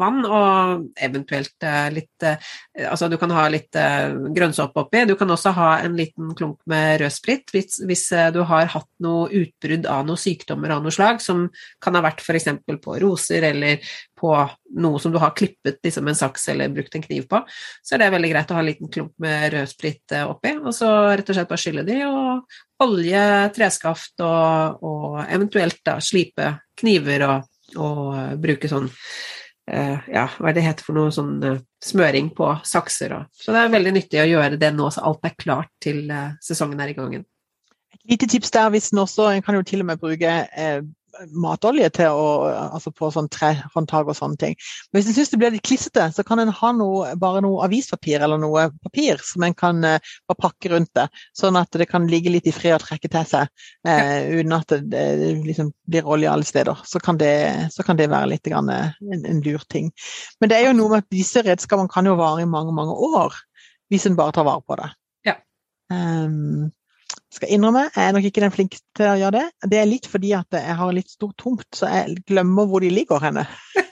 vann, 0.01 0.19
og 0.25 0.89
eventuelt 0.99 1.55
uh, 1.63 1.87
litt 1.93 2.07
Altså 2.19 3.07
du 3.11 3.15
kan 3.19 3.31
ha 3.31 3.45
litt 3.51 3.75
grønnsåpe 3.75 4.81
oppi. 4.81 5.01
Du 5.07 5.13
kan 5.19 5.29
også 5.31 5.51
ha 5.55 5.69
en 5.83 5.95
liten 5.95 6.31
klump 6.35 6.59
med 6.69 7.01
rødsprit 7.01 7.51
hvis, 7.51 7.79
hvis 7.87 8.03
du 8.35 8.39
har 8.47 8.69
hatt 8.71 8.87
noe 9.03 9.27
utbrudd 9.35 9.87
av 9.89 10.05
noen 10.07 10.19
sykdommer 10.19 10.71
av 10.75 10.83
noe 10.83 10.93
slag, 10.95 11.19
som 11.23 11.45
kan 11.83 11.95
ha 11.95 12.03
vært 12.03 12.23
f.eks. 12.23 12.47
på 12.83 12.95
roser 13.03 13.49
eller 13.51 13.83
på 14.19 14.31
noe 14.79 14.99
som 14.99 15.11
du 15.11 15.19
har 15.19 15.35
klippet 15.35 15.79
liksom 15.83 16.07
en 16.07 16.17
saks 16.17 16.49
eller 16.53 16.71
brukt 16.71 16.95
en 16.95 17.03
kniv 17.03 17.27
på, 17.31 17.41
så 17.83 17.95
er 17.95 18.03
det 18.03 18.11
veldig 18.15 18.31
greit 18.33 18.51
å 18.51 18.57
ha 18.57 18.63
en 18.63 18.69
liten 18.69 18.91
klump 18.91 19.15
med 19.23 19.53
rødsprit 19.55 20.15
oppi, 20.21 20.55
og 20.59 20.75
så 20.75 20.91
rett 21.13 21.31
og 21.31 21.39
slett 21.39 21.51
bare 21.51 21.63
skylle 21.69 21.85
de, 21.87 22.01
og 22.09 22.85
olje, 22.85 23.23
treskaft 23.55 24.23
og, 24.25 24.83
og 24.83 25.19
eventuelt 25.25 25.81
da 25.85 25.99
slipe 26.03 26.53
kniver 26.79 27.25
og, 27.27 27.49
og 27.77 28.39
bruke 28.41 28.69
sånn 28.71 28.89
eh, 29.69 29.97
ja, 30.11 30.27
hva 30.37 30.51
er 30.51 30.57
det 30.57 30.65
heter 30.65 30.87
for 30.87 30.97
noe 30.97 31.13
sånn 31.13 31.35
eh, 31.45 31.59
smøring 31.83 32.31
på 32.35 32.51
sakser 32.67 33.15
og 33.17 33.27
Så 33.35 33.53
det 33.55 33.63
er 33.63 33.75
veldig 33.75 33.95
nyttig 33.95 34.23
å 34.23 34.29
gjøre 34.29 34.59
det 34.61 34.71
nå 34.75 34.89
så 34.93 35.05
alt 35.09 35.27
er 35.29 35.35
klart 35.37 35.71
til 35.83 36.07
eh, 36.09 36.31
sesongen 36.43 36.81
er 36.81 36.93
i 36.93 36.97
gangen. 36.97 37.27
Et 37.93 38.15
lite 38.15 38.29
tips 38.31 38.51
der 38.53 38.69
hvis 38.73 38.91
en 38.93 39.03
også 39.03 39.31
En 39.33 39.43
kan 39.45 39.57
jo 39.57 39.65
til 39.65 39.83
og 39.83 39.89
med 39.89 40.01
bruke 40.01 40.33
matolje 41.33 41.89
til 41.95 42.15
å, 42.15 42.27
altså 42.69 42.91
på 42.95 43.09
sånn 43.13 43.29
trehåndtak 43.33 44.09
og 44.09 44.17
sånne 44.17 44.39
ting. 44.41 44.55
Men 44.89 44.99
hvis 44.99 45.11
en 45.11 45.17
syns 45.17 45.33
det 45.33 45.39
blir 45.41 45.53
litt 45.55 45.65
klissete, 45.65 46.09
så 46.15 46.25
kan 46.27 46.41
en 46.41 46.53
ha 46.53 46.71
noe, 46.75 47.13
bare 47.19 47.43
noe 47.45 47.63
avispapir 47.65 48.21
eller 48.23 48.41
noe 48.41 48.67
papir 48.83 49.21
som 49.25 49.45
en 49.45 49.55
kan 49.57 49.83
eh, 49.87 50.13
bare 50.29 50.41
pakke 50.47 50.73
rundt 50.73 50.91
det, 50.97 51.07
sånn 51.37 51.59
at 51.59 51.75
det 51.79 51.89
kan 51.91 52.07
ligge 52.09 52.33
litt 52.33 52.47
i 52.49 52.55
fred 52.55 52.77
og 52.77 52.85
trekke 52.85 53.11
til 53.11 53.27
seg 53.29 53.49
eh, 53.87 54.29
uten 54.39 54.55
at 54.57 54.75
det, 54.75 55.05
det 55.21 55.33
liksom 55.47 55.73
blir 55.89 56.07
olje 56.07 56.31
alle 56.31 56.47
steder. 56.47 56.85
Så 56.85 57.01
kan 57.03 57.19
det, 57.19 57.33
så 57.73 57.85
kan 57.85 57.99
det 57.99 58.09
være 58.11 58.33
litt 58.33 58.47
grann, 58.47 58.69
uh, 58.71 58.95
en, 59.13 59.25
en 59.25 59.43
lur 59.45 59.63
ting. 59.69 59.91
Men 60.39 60.51
det 60.51 60.59
er 60.59 60.69
jo 60.69 60.77
noe 60.77 60.93
med 60.93 61.05
at 61.05 61.13
disse 61.13 61.43
redskapene 61.45 61.91
kan 61.91 62.07
jo 62.07 62.17
vare 62.19 62.45
i 62.45 62.49
mange, 62.49 62.75
mange 62.75 62.95
år 62.95 63.37
hvis 63.89 64.05
en 64.05 64.17
bare 64.17 64.35
tar 64.35 64.45
vare 64.45 64.61
på 64.65 64.77
det. 64.77 64.89
Ja. 65.25 65.39
Um, 65.89 66.69
skal 67.33 67.51
innrømme, 67.53 67.85
jeg 67.93 68.07
er 68.07 68.15
nok 68.15 68.25
ikke 68.25 68.41
den 68.41 68.53
flinkeste 68.53 68.87
til 68.97 69.11
å 69.11 69.17
gjøre 69.19 69.35
det. 69.37 69.69
Det 69.71 69.79
er 69.79 69.89
litt 69.89 70.07
fordi 70.09 70.31
at 70.37 70.57
jeg 70.57 70.77
har 70.79 70.95
litt 70.95 71.11
stor 71.13 71.33
tomt, 71.37 71.67
så 71.75 71.91
jeg 71.91 72.23
glemmer 72.29 72.69
hvor 72.69 72.81
de 72.81 72.89
ligger 72.93 73.21
henne. 73.21 73.45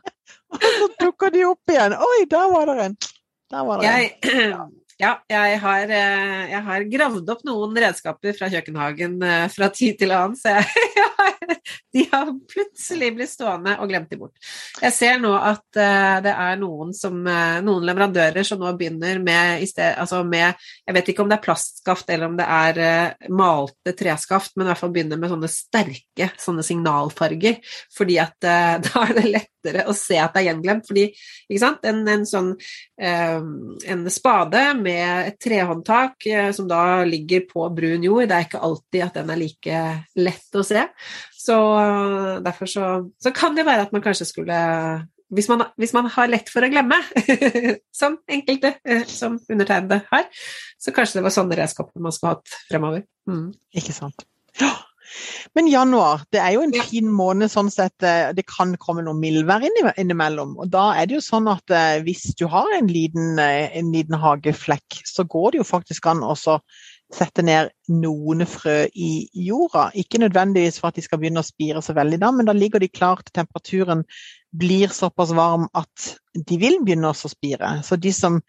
og 0.52 0.66
så 0.66 0.90
dukker 1.00 1.32
de 1.34 1.46
opp 1.48 1.72
igjen. 1.72 1.96
Oi, 1.96 2.20
der 2.30 2.52
var 2.52 2.70
det 2.70 2.84
en! 2.84 3.00
Der 3.50 3.66
var 3.66 3.80
det 3.80 3.88
jeg, 3.88 4.12
en. 4.22 4.52
Ja, 4.52 4.66
jeg 5.00 5.58
har, 5.62 5.90
eh, 5.90 6.50
jeg 6.52 6.62
har, 6.66 6.84
gravd 6.92 7.30
opp 7.32 7.44
noen 7.48 7.76
redskaper 7.84 8.36
fra 8.36 8.50
kjøkkenhagen 8.52 9.16
eh, 9.24 9.46
fra 9.52 9.70
tid 9.72 9.96
til 10.00 10.12
annen, 10.12 10.36
så 10.36 10.58
jeg, 10.58 11.56
de 11.94 12.04
har 12.10 12.28
plutselig 12.50 13.10
blitt 13.16 13.32
stående 13.32 13.76
og 13.80 13.88
glemt 13.90 14.10
de 14.12 14.18
bort. 14.20 14.50
Jeg 14.82 14.92
ser 14.96 15.20
nå 15.22 15.32
at 15.36 15.80
eh, 15.80 16.18
det 16.26 16.34
er 16.34 16.60
noen, 16.60 16.92
som, 16.96 17.16
noen 17.20 17.86
leverandører 17.88 18.46
som 18.46 18.60
nå 18.60 18.74
begynner 18.78 19.22
med, 19.24 19.64
sted, 19.70 19.96
altså 20.00 20.22
med, 20.26 20.58
Jeg 20.86 20.96
vet 20.96 21.12
ikke 21.12 21.24
om 21.24 21.32
det 21.32 21.38
er 21.38 21.46
plastskaft 21.48 22.12
eller 22.12 22.30
om 22.30 22.36
det 22.38 22.46
er 22.46 23.30
malte 23.32 23.94
treskaft, 23.96 24.56
men 24.56 24.66
i 24.66 24.72
hvert 24.72 24.82
fall 24.82 24.92
begynner 24.94 25.20
med 25.20 25.32
sånne 25.32 25.50
sterke 25.52 26.30
sånne 26.40 26.64
signalfarger, 26.66 27.60
fordi 27.96 28.20
at 28.20 28.36
da 28.84 29.06
er 29.06 29.16
det 29.16 29.26
lettere 29.60 29.86
å 29.88 29.94
se 29.96 30.18
at 30.18 30.34
det 30.34 30.42
er 30.42 30.48
gjenglemt. 30.50 30.86
Fordi? 30.88 31.06
En, 31.86 32.02
en 32.08 32.26
sånn 32.28 32.54
en 33.00 34.10
spade 34.10 34.62
med 34.80 35.28
et 35.28 35.38
trehåndtak 35.40 36.26
eh, 36.26 36.50
som 36.52 36.68
da 36.68 37.04
ligger 37.04 37.46
på 37.48 37.68
brun 37.74 38.04
jord. 38.04 38.28
Det 38.28 38.36
er 38.36 38.48
ikke 38.48 38.64
alltid 38.64 39.06
at 39.06 39.16
den 39.20 39.30
er 39.32 39.40
like 39.40 39.80
lett 40.20 40.58
å 40.58 40.64
se. 40.66 40.84
Så 41.36 41.56
eh, 41.56 42.34
derfor 42.44 42.70
så, 42.70 42.90
så 43.20 43.32
kan 43.36 43.56
det 43.56 43.66
være 43.68 43.88
at 43.88 43.96
man 43.96 44.04
kanskje 44.04 44.28
skulle 44.28 44.60
hvis 45.30 45.46
man, 45.46 45.62
hvis 45.78 45.92
man, 45.94 46.08
har 46.10 46.26
lett 46.26 46.48
for 46.50 46.66
å 46.66 46.68
glemme, 46.72 46.96
som 48.00 48.16
enkelte 48.26 48.74
eh, 48.82 49.04
som 49.06 49.38
undertegnede 49.38 50.00
har, 50.10 50.26
så 50.74 50.90
kanskje 50.94 51.20
det 51.20 51.26
var 51.28 51.34
sånne 51.36 51.58
redskaper 51.60 52.02
man 52.02 52.14
skulle 52.16 52.34
hatt 52.34 52.56
fremover. 52.66 53.04
Mm. 53.30 53.52
Ikke 53.78 53.94
sant. 53.94 54.26
Ja. 54.58 54.72
Men 55.56 55.70
januar, 55.70 56.24
det 56.32 56.40
er 56.42 56.54
jo 56.56 56.64
en 56.64 56.74
fin 56.86 57.08
måned 57.12 57.50
sånn 57.52 57.70
sett. 57.72 57.96
Eh, 58.06 58.30
det 58.36 58.46
kan 58.48 58.76
komme 58.80 59.04
noe 59.06 59.18
mildvær 59.18 59.66
innimellom. 59.66 60.56
Og 60.60 60.70
da 60.72 60.90
er 60.98 61.10
det 61.10 61.18
jo 61.18 61.24
sånn 61.24 61.50
at 61.50 61.74
eh, 61.74 61.98
hvis 62.06 62.30
du 62.38 62.46
har 62.50 62.70
en 62.76 62.90
liten, 62.90 63.38
eh, 63.42 63.70
en 63.80 63.92
liten 63.94 64.18
hageflekk, 64.20 65.02
så 65.08 65.26
går 65.28 65.52
det 65.52 65.62
jo 65.62 65.68
faktisk 65.72 66.10
an 66.10 66.24
å 66.26 66.36
sette 67.10 67.42
ned 67.42 67.72
noen 67.90 68.44
frø 68.46 68.84
i 68.94 69.10
jorda. 69.46 69.88
Ikke 69.98 70.20
nødvendigvis 70.22 70.78
for 70.78 70.90
at 70.90 70.98
de 70.98 71.04
skal 71.04 71.18
begynne 71.22 71.42
å 71.42 71.46
spire 71.46 71.82
så 71.82 71.94
veldig 71.96 72.20
da, 72.22 72.30
men 72.34 72.46
da 72.46 72.54
ligger 72.54 72.82
de 72.82 72.90
klart 72.90 73.26
til 73.26 73.40
temperaturen 73.40 74.04
blir 74.50 74.90
såpass 74.94 75.32
varm 75.34 75.68
at 75.78 76.12
de 76.34 76.58
vil 76.58 76.78
begynne 76.84 77.10
å 77.10 77.30
spire. 77.30 77.80
Så 77.86 77.98
de 77.98 78.12
som 78.14 78.40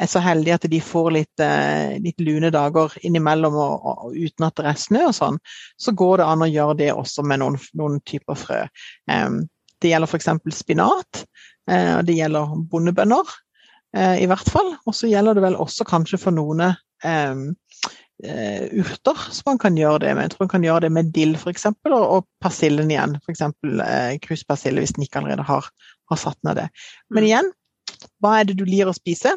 er 0.00 0.08
så 0.08 0.22
heldige 0.24 0.56
at 0.56 0.66
de 0.72 0.80
får 0.80 1.10
litt, 1.16 1.42
eh, 1.42 1.98
litt 2.02 2.20
lune 2.24 2.50
dager 2.54 2.94
innimellom 3.04 3.56
og, 3.60 3.86
og, 3.86 4.16
uten 4.16 4.46
at 4.46 4.56
det 4.60 4.68
er 4.70 4.80
snø 4.80 5.04
og 5.10 5.16
sånn, 5.16 5.38
så 5.80 5.94
går 5.96 6.22
det 6.22 6.28
an 6.28 6.44
å 6.46 6.50
gjøre 6.50 6.78
det 6.80 6.90
også 6.94 7.24
med 7.28 7.42
noen, 7.42 7.58
noen 7.78 8.00
typer 8.08 8.38
frø. 8.38 8.62
Det 9.82 9.90
gjelder 9.90 10.08
f.eks. 10.08 10.30
spinat, 10.54 11.24
og 11.66 12.04
det 12.06 12.14
gjelder 12.14 12.52
bondebønner 12.70 13.26
uh, 13.98 14.14
i 14.14 14.28
hvert 14.30 14.46
fall. 14.46 14.68
Og 14.86 14.94
så 14.94 15.10
gjelder 15.10 15.34
det 15.34 15.42
vel 15.42 15.58
også 15.58 15.86
kanskje 15.88 16.20
for 16.22 16.34
noen 16.36 16.62
urter 18.22 19.24
som 19.34 19.48
man 19.50 19.58
kan 19.58 19.74
gjøre 19.74 20.04
det 20.04 20.12
med. 20.14 20.28
Jeg 20.28 20.34
tror 20.36 20.44
man 20.46 20.52
kan 20.54 20.66
gjøre 20.68 20.84
det 20.86 20.92
med 20.94 21.10
dill 21.16 21.34
f.eks., 21.34 21.66
og, 21.90 21.96
og 21.98 22.28
persillen 22.44 22.94
igjen. 22.94 23.18
F.eks. 23.26 23.42
Uh, 23.66 24.14
kruspersille 24.22 24.84
hvis 24.84 24.94
den 24.94 25.08
ikke 25.08 25.18
allerede 25.18 25.48
har, 25.50 25.66
har 26.12 26.22
satt 26.22 26.38
ned 26.46 26.62
det. 26.62 26.68
Men 27.10 27.24
mm. 27.24 27.28
igjen, 27.32 27.50
hva 28.22 28.38
er 28.38 28.46
det 28.46 28.60
du 28.60 28.64
liker 28.68 28.92
å 28.92 28.96
spise? 28.96 29.34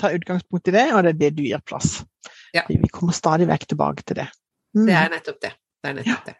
Ta 0.00 0.10
utgangspunkt 0.14 0.68
i 0.70 0.74
det, 0.74 0.86
og 0.94 1.04
det 1.04 1.14
er 1.14 1.20
det 1.20 1.30
du 1.36 1.44
gir 1.46 1.62
plass. 1.66 2.00
Ja. 2.54 2.64
Vi 2.68 2.90
kommer 2.92 3.14
stadig 3.16 3.48
vekk 3.50 3.68
tilbake 3.72 4.06
til 4.06 4.22
det. 4.22 4.28
Mm. 4.74 4.86
Det 4.88 4.96
er 4.98 5.12
nettopp 5.12 5.40
det. 5.42 5.52
Det 5.82 5.90
er 5.90 5.96
nettopp 6.00 6.28
det. 6.30 6.36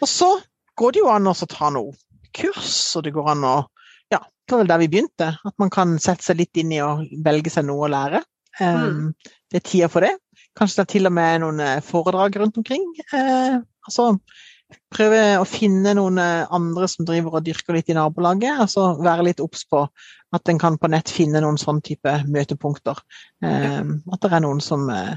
Og 0.00 0.08
så 0.08 0.30
går 0.80 0.94
det 0.94 1.02
jo 1.02 1.10
an 1.12 1.28
å 1.30 1.34
ta 1.34 1.70
noe 1.74 1.94
kurs, 2.36 2.74
og 2.96 3.04
det 3.06 3.14
går 3.16 3.34
an 3.34 3.46
å 3.46 3.58
Ja, 4.10 4.18
det 4.26 4.54
var 4.54 4.62
vel 4.64 4.70
der 4.72 4.80
vi 4.82 4.90
begynte. 4.90 5.26
At 5.46 5.54
man 5.62 5.70
kan 5.70 5.94
sette 6.02 6.26
seg 6.26 6.40
litt 6.40 6.58
inn 6.58 6.72
i 6.74 6.80
å 6.82 6.96
velge 7.22 7.52
seg 7.52 7.68
noe 7.68 7.86
å 7.86 7.90
lære. 7.92 8.24
Um, 8.58 8.80
mm. 8.82 9.34
Det 9.46 9.60
er 9.60 9.66
tida 9.68 9.88
for 9.92 10.02
det. 10.02 10.16
Kanskje 10.58 10.80
det 10.80 10.82
er 10.82 10.92
til 10.96 11.06
og 11.06 11.14
med 11.14 11.44
noen 11.44 11.62
eh, 11.62 11.82
foredrag 11.86 12.40
rundt 12.40 12.58
omkring. 12.58 12.88
Uh, 13.14 13.62
altså 13.86 14.08
prøve 14.94 15.20
å 15.40 15.46
finne 15.48 15.94
noen 15.98 16.18
eh, 16.22 16.46
andre 16.54 16.88
som 16.90 17.06
driver 17.08 17.38
og 17.38 17.46
dyrker 17.46 17.76
litt 17.76 17.90
i 17.90 17.96
nabolaget. 17.96 18.62
altså 18.64 18.92
Være 19.00 19.26
litt 19.30 19.42
obs 19.42 19.64
på 19.70 19.84
at 20.36 20.48
en 20.48 20.58
kan 20.62 20.76
på 20.78 20.90
nett 20.92 21.10
finne 21.10 21.40
noen 21.42 21.58
sånn 21.58 21.80
type 21.82 22.12
møtepunkter. 22.30 22.98
Ja. 23.42 23.80
at 23.82 24.22
det 24.22 24.30
er 24.36 24.42
noen 24.44 24.58
som 24.60 24.84
uh, 24.92 25.14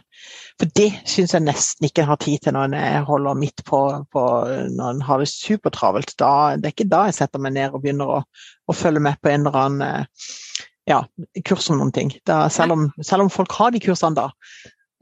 For 0.59 0.69
det 0.79 0.87
syns 1.09 1.33
jeg 1.35 1.43
nesten 1.43 1.87
ikke 1.89 2.05
en 2.05 2.11
har 2.13 2.21
tid 2.23 2.45
til 2.45 2.55
når 2.55 2.73
en 2.77 3.07
holder 3.07 3.37
midt 3.37 3.65
på, 3.67 3.79
på 4.13 4.23
når 4.73 4.89
en 4.89 5.03
har 5.05 5.21
det 5.21 5.29
supertravelt. 5.31 6.15
Da, 6.17 6.33
det 6.57 6.69
er 6.69 6.75
ikke 6.75 6.91
da 6.91 7.05
jeg 7.09 7.17
setter 7.19 7.43
meg 7.43 7.57
ned 7.57 7.73
og 7.73 7.83
begynner 7.83 8.15
å, 8.17 8.21
å 8.65 8.77
følge 8.77 9.03
med 9.03 9.19
på 9.21 9.33
en 9.33 9.43
eller 9.43 9.59
annen 9.65 10.05
uh, 10.05 10.31
ja, 10.89 11.03
kurs 11.45 11.69
om 11.69 11.79
noen 11.79 11.93
ting. 11.95 12.13
Da, 12.27 12.47
selv, 12.53 12.75
om, 12.75 12.87
selv, 13.01 13.25
om, 13.25 13.33
folk 13.33 13.53
har 13.59 13.73
de 13.73 13.81
kursene 13.83 14.17
da, 14.17 14.29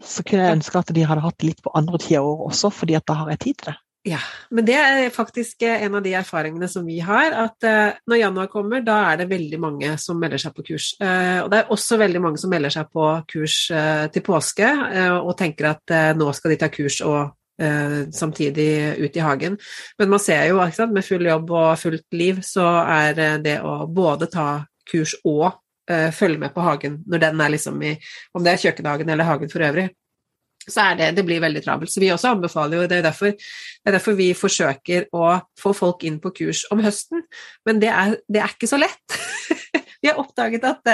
så 0.02 0.26
kunne 0.26 0.46
jeg 0.46 0.60
ønske 0.60 0.82
at 0.82 0.92
de 0.96 1.06
hadde 1.06 1.24
hatt 1.26 1.46
litt 1.46 1.62
på 1.64 1.74
andre 1.78 2.00
tider 2.02 2.22
av 2.22 2.34
året 2.34 2.52
også, 2.52 2.74
fordi 2.82 2.98
at 2.98 3.08
da 3.10 3.22
har 3.22 3.34
jeg 3.34 3.44
tid 3.46 3.62
til 3.62 3.72
det. 3.72 3.78
Ja, 4.02 4.18
men 4.50 4.66
det 4.66 4.74
er 4.82 5.12
faktisk 5.14 5.62
eh, 5.62 5.84
en 5.86 5.94
av 6.00 6.02
de 6.02 6.16
erfaringene 6.18 6.66
som 6.70 6.88
vi 6.90 6.96
har, 7.06 7.36
at 7.38 7.68
uh, 7.68 8.00
når 8.10 8.18
januar 8.18 8.48
kommer, 8.50 8.82
da 8.82 8.96
er 9.12 9.20
det 9.20 9.28
veldig 9.30 9.60
mange 9.62 9.92
som 10.02 10.18
melder 10.18 10.42
seg 10.42 10.56
på 10.58 10.66
kurs. 10.72 10.88
Uh, 10.98 11.44
og 11.44 11.52
det 11.54 11.60
er 11.60 11.70
også 11.76 12.00
veldig 12.02 12.22
mange 12.24 12.42
som 12.42 12.50
melder 12.50 12.74
seg 12.74 12.90
på 12.90 13.06
kurs 13.30 13.60
til 13.70 14.26
påske 14.26 14.72
og 15.22 15.32
tenker 15.38 15.70
at 15.70 15.94
nå 16.18 16.32
skal 16.34 16.54
de 16.54 16.58
ta 16.60 16.70
kurs 16.74 16.98
og 17.06 17.38
samtidig 18.16 18.98
ut 18.98 19.18
i 19.18 19.22
hagen. 19.22 19.58
Men 20.00 20.10
man 20.10 20.22
ser 20.24 20.48
jo 20.50 20.58
at 20.64 20.80
med 20.90 21.06
full 21.06 21.28
jobb 21.28 21.52
og 21.54 21.78
fullt 21.78 22.18
liv, 22.18 22.40
så 22.46 22.66
er 22.82 23.38
det 23.44 23.60
å 23.62 23.84
både 23.86 24.32
ta 24.34 24.48
kurs 24.90 25.14
og 25.30 25.52
følge 26.16 26.42
med 26.42 26.56
på 26.56 26.64
hagen 26.66 27.02
når 27.10 27.22
den 27.28 27.44
er 27.44 27.54
liksom 27.54 27.82
i 27.86 27.92
Om 28.34 28.46
det 28.46 28.54
er 28.54 28.64
kjøkkenhagen 28.64 29.14
eller 29.14 29.28
hagen 29.28 29.52
for 29.52 29.68
øvrig, 29.68 29.90
så 30.68 30.92
er 30.92 31.00
det, 31.00 31.10
det 31.18 31.26
blir 31.28 31.42
veldig 31.44 31.64
travelt. 31.66 31.92
Så 31.94 32.04
vi 32.04 32.12
også 32.14 32.36
anbefaler 32.36 32.82
jo, 32.82 32.90
det 32.90 33.00
er, 33.00 33.08
derfor, 33.08 33.34
det 33.34 33.90
er 33.90 33.98
derfor 33.98 34.18
vi 34.20 34.32
forsøker 34.38 35.08
å 35.16 35.34
få 35.60 35.74
folk 35.78 36.06
inn 36.08 36.20
på 36.22 36.34
kurs 36.42 36.66
om 36.74 36.84
høsten, 36.86 37.26
men 37.68 37.82
det 37.82 37.92
er, 37.94 38.18
det 38.32 38.44
er 38.44 38.56
ikke 38.56 38.70
så 38.70 38.82
lett. 38.82 39.20
vi 40.04 40.10
har 40.10 40.20
oppdaget 40.22 40.66
at 40.68 40.92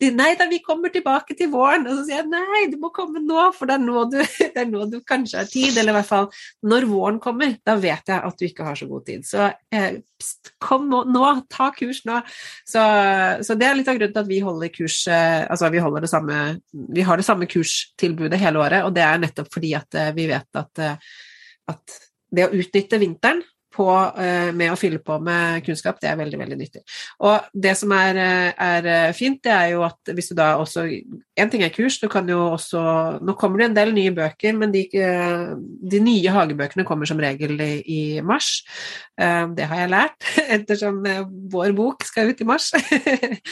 de, 0.00 0.10
nei 0.16 0.32
da, 0.38 0.48
vi 0.50 0.62
kommer 0.64 0.92
tilbake 0.94 1.36
til 1.38 1.50
våren. 1.52 1.86
Og 1.88 2.00
så 2.00 2.06
sier 2.08 2.22
jeg 2.22 2.30
nei, 2.32 2.64
du 2.72 2.78
må 2.80 2.90
komme 2.94 3.22
nå, 3.22 3.50
for 3.56 3.68
det 3.68 3.76
er 3.76 3.84
nå 3.84 4.04
du, 4.12 4.18
det 4.54 4.62
er 4.62 4.70
nå 4.70 4.86
du 4.90 4.98
kanskje 5.06 5.42
har 5.42 5.50
tid. 5.50 5.76
Eller 5.76 5.92
i 5.92 5.98
hvert 5.98 6.10
fall 6.10 6.30
når 6.66 6.88
våren 6.90 7.20
kommer, 7.22 7.56
da 7.66 7.76
vet 7.80 8.12
jeg 8.12 8.16
at 8.16 8.38
du 8.38 8.46
ikke 8.48 8.66
har 8.66 8.78
så 8.78 8.88
god 8.90 9.06
tid. 9.08 9.26
Så 9.28 9.44
eh, 9.46 10.00
pst, 10.20 10.54
kom 10.62 10.88
nå, 10.90 11.02
nå, 11.12 11.24
ta 11.52 11.70
kurs 11.76 12.02
nå. 12.08 12.20
Så, 12.66 12.82
så, 13.46 13.58
det 13.58 13.68
er 13.68 13.78
litt 13.78 13.90
av 13.90 13.98
grunnen 13.98 14.14
til 14.14 14.24
at 14.24 14.30
vi 14.30 14.42
holder 14.44 14.72
kurs 14.74 15.02
eh, 15.12 15.44
Altså 15.46 15.70
vi 15.72 15.82
holder 15.82 16.04
det 16.04 16.10
samme 16.10 16.36
Vi 16.96 17.04
har 17.06 17.18
det 17.18 17.26
samme 17.26 17.48
kurstilbudet 17.50 18.40
hele 18.40 18.60
året, 18.62 18.86
og 18.86 18.94
det 18.96 19.04
er 19.04 19.20
nettopp 19.22 19.50
fordi 19.52 19.74
at 19.78 19.98
eh, 19.98 20.12
vi 20.16 20.28
vet 20.30 20.60
at, 20.60 20.82
eh, 20.82 21.12
at 21.72 21.98
det 22.36 22.48
å 22.48 22.54
utnytte 22.56 23.00
vinteren 23.00 23.42
på, 23.76 23.88
eh, 24.16 24.50
med 24.56 24.72
å 24.72 24.78
fylle 24.78 25.00
på 25.04 25.18
med 25.22 25.64
kunnskap, 25.66 26.00
det 26.00 26.10
er 26.10 26.18
veldig, 26.20 26.40
veldig 26.40 26.58
nyttig. 26.58 26.82
Og 27.28 27.48
det 27.52 27.76
som 27.78 27.92
er, 27.92 28.16
eh, 28.16 28.52
er, 28.56 28.86
eh, 28.86 29.12
fint, 29.12 29.42
det 29.42 29.52
er 29.52 29.70
jo 29.74 29.82
at 29.86 30.12
hvis 30.12 30.30
du 30.30 30.34
da 30.34 30.56
også 30.56 30.86
En 31.38 31.50
ting 31.50 31.62
er 31.62 31.68
kurs, 31.68 31.98
du 32.00 32.08
kan 32.08 32.26
jo 32.26 32.56
også 32.56 33.20
Nå 33.20 33.36
kommer 33.36 33.58
det 33.58 33.66
en 33.66 33.74
del 33.74 33.92
nye 33.92 34.10
bøker, 34.10 34.56
men 34.56 34.72
de, 34.72 34.88
de 34.88 35.98
nye 36.00 36.32
hagebøkene 36.32 36.84
kommer 36.86 37.04
som 37.04 37.18
regel 37.20 37.60
i, 37.60 37.82
i, 37.84 38.20
mars. 38.24 38.64
Det 39.16 39.66
har 39.68 39.82
jeg 39.82 39.90
lært, 39.90 40.24
ettersom 40.56 41.02
vår 41.52 41.74
bok 41.76 42.06
skal 42.08 42.30
ut 42.30 42.40
i 42.40 42.46
mars. 42.48 42.70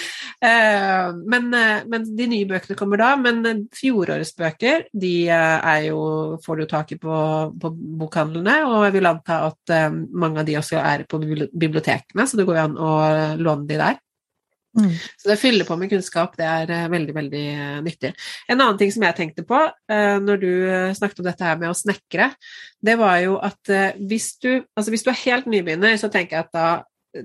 men, 1.34 1.50
men 1.52 2.08
de 2.16 2.26
nye 2.26 2.48
bøkene 2.48 2.78
kommer 2.78 3.02
da, 3.02 3.10
men 3.20 3.66
fjorårets 3.76 4.32
bøker, 4.38 4.88
de 4.96 5.28
er 5.28 5.90
jo 5.90 6.00
får 6.44 6.62
du 6.62 6.66
tak 6.70 6.96
i 6.96 7.00
på, 7.00 7.20
på 7.60 7.72
bokhandlene, 8.00 8.62
og 8.64 8.86
jeg 8.86 8.96
vil 8.96 9.12
anta 9.12 9.42
at 9.50 9.76
mange 10.14 10.42
av 10.42 10.48
de 10.48 10.56
også 10.60 10.80
er 10.80 11.04
på 11.10 11.20
bibliotekene, 11.20 12.26
så 12.26 12.38
det 12.38 12.46
går 12.48 12.58
jo 12.58 12.64
an 12.64 12.80
å 12.80 12.94
låne 13.40 13.68
de 13.68 13.78
der. 13.80 14.00
Mm. 14.74 14.90
Så 14.90 15.28
det 15.28 15.36
å 15.36 15.38
fylle 15.38 15.66
på 15.68 15.76
med 15.78 15.90
kunnskap, 15.92 16.32
det 16.38 16.46
er 16.50 16.72
uh, 16.72 16.86
veldig, 16.90 17.14
veldig 17.14 17.42
uh, 17.54 17.76
nyttig. 17.84 18.10
En 18.50 18.58
annen 18.58 18.78
ting 18.80 18.90
som 18.94 19.04
jeg 19.06 19.16
tenkte 19.20 19.44
på 19.46 19.60
uh, 19.70 20.16
når 20.22 20.40
du 20.42 20.50
snakket 20.98 21.22
om 21.22 21.28
dette 21.28 21.46
her 21.46 21.60
med 21.60 21.70
å 21.70 21.76
snekre, 21.78 22.32
det 22.84 22.96
var 23.00 23.20
jo 23.22 23.38
at 23.38 23.74
hvis 24.00 24.32
du, 24.42 24.50
altså 24.74 24.94
hvis 24.94 25.06
du 25.06 25.12
er 25.12 25.22
helt 25.22 25.46
nybegynner, 25.50 25.94
så 26.00 26.10
tenker 26.12 26.40
jeg 26.40 26.48
at 26.48 26.56
da 26.56 26.68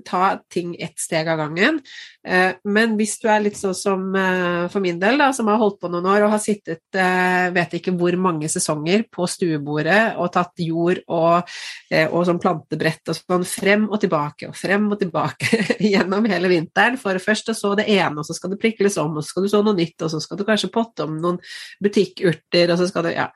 ta 0.04 0.38
ting 0.52 0.74
ett 0.78 0.98
steg 0.98 1.28
av 1.28 1.38
gangen. 1.38 1.80
Eh, 2.26 2.52
men 2.64 2.96
hvis 2.98 3.16
du 3.22 3.28
er 3.32 3.42
litt 3.44 3.58
sånn 3.58 3.76
som 3.76 4.06
eh, 4.16 4.66
for 4.72 4.82
min 4.84 5.00
del, 5.00 5.18
da, 5.20 5.30
som 5.36 5.48
har 5.50 5.60
holdt 5.60 5.80
på 5.82 5.90
noen 5.92 6.08
år 6.12 6.26
og 6.26 6.34
har 6.34 6.42
sittet 6.42 6.98
eh, 6.98 7.48
vet 7.54 7.76
ikke 7.78 7.94
hvor 7.98 8.16
mange 8.20 8.50
sesonger 8.52 9.06
på 9.12 9.26
stuebordet 9.30 10.16
og 10.20 10.30
tatt 10.34 10.62
jord 10.62 11.02
og, 11.08 11.54
og 12.00 12.26
sånn 12.28 12.40
plantebrett 12.42 13.12
og 13.12 13.18
sånn 13.18 13.46
frem 13.48 13.86
og 13.88 13.98
tilbake 14.02 14.50
og 14.50 14.58
frem 14.58 14.88
og 14.90 15.00
tilbake 15.00 15.62
gjennom 15.92 16.28
hele 16.30 16.52
vinteren, 16.52 16.98
for 17.00 17.18
først 17.22 17.52
å 17.52 17.56
så 17.56 17.74
det 17.78 17.88
ene, 17.90 18.20
og 18.20 18.28
så 18.28 18.36
skal 18.36 18.54
det 18.54 18.60
prikles 18.62 18.98
om, 19.00 19.16
og 19.16 19.24
så 19.24 19.34
skal 19.34 19.46
du 19.46 19.52
så 19.52 19.62
noe 19.64 19.78
nytt, 19.78 19.96
og 20.04 20.12
så 20.12 20.20
skal 20.22 20.40
du 20.40 20.46
kanskje 20.48 20.72
potte 20.74 21.06
om 21.06 21.16
noen 21.22 21.40
butikkurter, 21.82 22.70
og 22.70 22.80
så 22.80 22.90
skal 22.90 23.08
du 23.08 23.08
Ja. 23.10 23.30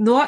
Nå 0.00 0.22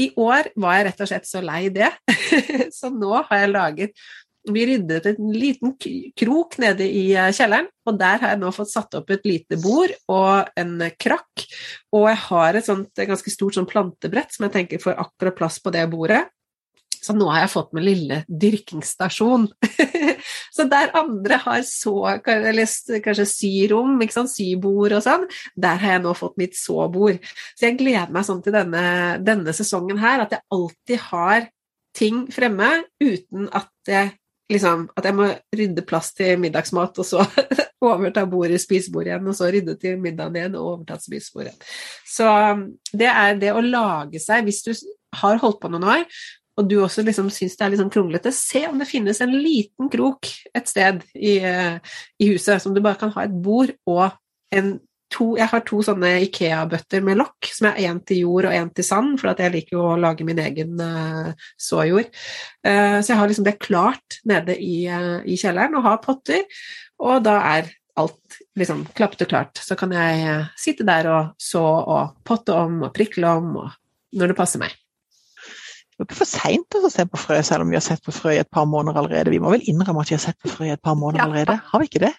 i 0.00 0.08
år 0.16 0.48
var 0.60 0.78
jeg 0.78 0.86
rett 0.88 1.02
og 1.04 1.10
slett 1.10 1.28
så 1.28 1.42
lei 1.44 1.60
det, 1.74 1.90
så 2.78 2.90
nå 2.92 3.12
har 3.18 3.42
jeg 3.42 3.52
laget 3.52 4.04
vi 4.48 4.64
ryddet 4.66 5.06
en 5.10 5.32
liten 5.36 5.74
krok 6.16 6.56
nede 6.62 6.86
i 6.86 7.10
eh, 7.12 7.30
kjelleren, 7.36 7.68
og 7.88 7.98
der 8.00 8.22
har 8.22 8.34
jeg 8.34 8.40
nå 8.40 8.52
fått 8.56 8.72
satt 8.72 8.96
opp 8.96 9.12
et 9.12 9.26
lite 9.28 9.58
bord 9.60 9.92
og 10.12 10.50
en 10.60 10.76
krakk. 11.00 11.46
Og 11.96 12.08
jeg 12.08 12.20
har 12.26 12.56
et 12.58 12.68
sånt 12.68 13.04
ganske 13.10 13.32
stort 13.32 13.58
sånn 13.58 13.68
plantebrett 13.68 14.32
som 14.34 14.46
jeg 14.46 14.56
tenker 14.56 14.82
får 14.82 15.00
akkurat 15.02 15.36
plass 15.36 15.60
på 15.62 15.72
det 15.74 15.84
bordet. 15.92 16.24
Så 17.00 17.14
nå 17.16 17.30
har 17.32 17.46
jeg 17.46 17.52
fått 17.54 17.70
min 17.76 17.84
lille 17.86 18.18
dyrkingsstasjon. 18.28 19.46
så 20.56 20.66
der 20.68 20.92
andre 20.98 21.38
har 21.46 21.62
så, 21.64 21.94
eller 22.28 23.00
kanskje 23.04 23.26
syrom, 23.28 23.94
ikke 24.04 24.18
sant? 24.18 24.32
sybord 24.34 24.98
og 24.98 25.04
sånn, 25.06 25.24
der 25.56 25.80
har 25.80 25.96
jeg 25.96 26.04
nå 26.04 26.12
fått 26.18 26.36
mitt 26.40 26.58
så-bord. 26.60 27.22
Så 27.56 27.70
jeg 27.70 27.78
gleder 27.80 28.12
meg 28.12 28.28
sånn 28.28 28.44
til 28.44 28.56
denne, 28.56 28.84
denne 29.24 29.56
sesongen 29.56 30.00
her, 30.02 30.26
at 30.26 30.36
jeg 30.36 30.44
alltid 30.52 31.08
har 31.08 31.48
ting 31.96 32.26
fremme 32.30 32.68
uten 33.02 33.48
at 33.56 33.72
jeg 33.88 34.12
liksom, 34.50 34.88
at 34.98 35.06
jeg 35.08 35.16
må 35.16 35.28
rydde 35.56 35.84
plass 35.88 36.12
til 36.16 36.40
middagsmat, 36.42 36.98
og 37.00 37.06
så 37.06 37.24
overta 37.90 38.26
bordet, 38.28 38.60
spisebordet 38.62 39.12
igjen, 39.12 39.30
og 39.30 39.38
så 39.38 39.48
rydde 39.52 39.76
til 39.80 40.00
middagen 40.02 40.36
igjen 40.36 40.58
og 40.58 40.74
overta 40.74 40.98
spisebordet. 41.00 41.54
Så 42.08 42.26
um, 42.26 42.66
det 42.92 43.08
er 43.12 43.40
det 43.40 43.54
å 43.54 43.64
lage 43.64 44.22
seg, 44.22 44.44
hvis 44.48 44.62
du 44.66 44.74
har 45.20 45.40
holdt 45.42 45.60
på 45.62 45.72
noen 45.72 45.88
år, 45.96 46.04
og 46.60 46.68
du 46.68 46.76
også 46.82 47.02
liksom 47.06 47.30
syns 47.32 47.56
det 47.56 47.64
er 47.64 47.72
litt 47.72 47.80
sånn 47.80 47.92
kronglete, 47.92 48.32
se 48.36 48.66
om 48.68 48.80
det 48.80 48.90
finnes 48.90 49.22
en 49.24 49.32
liten 49.32 49.88
krok 49.92 50.28
et 50.52 50.68
sted 50.68 51.00
i, 51.14 51.38
uh, 51.40 51.78
i 52.20 52.32
huset 52.34 52.62
som 52.62 52.76
du 52.76 52.82
bare 52.84 53.00
kan 53.00 53.14
ha 53.16 53.24
et 53.26 53.36
bord 53.42 53.72
og 53.88 54.10
en 54.54 54.74
to, 55.10 55.26
jeg 55.38 55.50
har 55.50 55.62
to 55.66 55.80
sånne 55.84 56.12
Ikea-bøtter 56.26 57.02
med 57.04 57.18
lokk, 57.20 57.50
som 57.54 57.70
er 57.70 57.80
én 57.88 58.00
til 58.06 58.22
jord 58.24 58.48
og 58.48 58.54
én 58.56 58.70
til 58.74 58.86
sand, 58.86 59.16
for 59.20 59.32
jeg 59.34 59.54
liker 59.54 59.76
jo 59.76 59.86
å 59.92 59.98
lage 60.00 60.26
min 60.26 60.40
egen 60.42 60.80
uh, 60.80 61.32
såjord. 61.60 62.10
Uh, 62.66 63.00
så 63.00 63.12
jeg 63.12 63.20
har 63.20 63.30
liksom 63.30 63.48
det 63.48 63.58
klart 63.62 64.20
nede 64.28 64.56
i, 64.56 64.84
uh, 64.88 65.20
i, 65.24 65.38
kjelleren, 65.40 65.76
og 65.78 65.86
har 65.88 66.02
potter, 66.04 66.46
og 67.02 67.24
da 67.26 67.38
er 67.56 67.72
alt 68.00 68.40
liksom 68.56 68.84
klappet 68.96 69.26
og 69.26 69.32
klart. 69.32 69.60
Så 69.60 69.76
kan 69.76 69.92
jeg 69.92 70.44
sitte 70.60 70.86
der 70.88 71.08
og 71.10 71.34
så 71.42 71.62
og 71.62 72.20
potte 72.24 72.54
om 72.56 72.84
og 72.86 72.94
prikle 72.96 73.34
om 73.40 73.56
og 73.64 73.74
når 74.16 74.32
det 74.32 74.38
passer 74.38 74.62
meg. 74.62 74.72
Det 76.00 76.06
er 76.06 76.08
ikke 76.08 76.22
for 76.22 76.30
seint 76.30 76.76
å 76.78 76.88
se 76.88 77.04
på 77.04 77.18
frø, 77.20 77.36
selv 77.44 77.66
om 77.66 77.72
vi 77.72 77.76
har 77.76 77.84
sett 77.84 78.00
på 78.00 78.14
frø 78.14 78.32
i 78.32 78.40
et 78.40 78.48
par 78.48 78.64
måneder 78.64 79.02
allerede. 79.02 79.34
Vi 79.34 79.40
må 79.42 79.50
vel 79.52 79.66
innrømme 79.68 80.00
at 80.00 80.08
vi 80.08 80.16
har 80.16 80.22
sett 80.22 80.38
på 80.40 80.48
frø 80.48 80.70
i 80.70 80.72
et 80.72 80.80
par 80.80 80.96
måneder 80.96 81.20
ja. 81.20 81.26
allerede, 81.26 81.58
har 81.60 81.82
vi 81.82 81.90
ikke 81.90 82.06
det? 82.06 82.14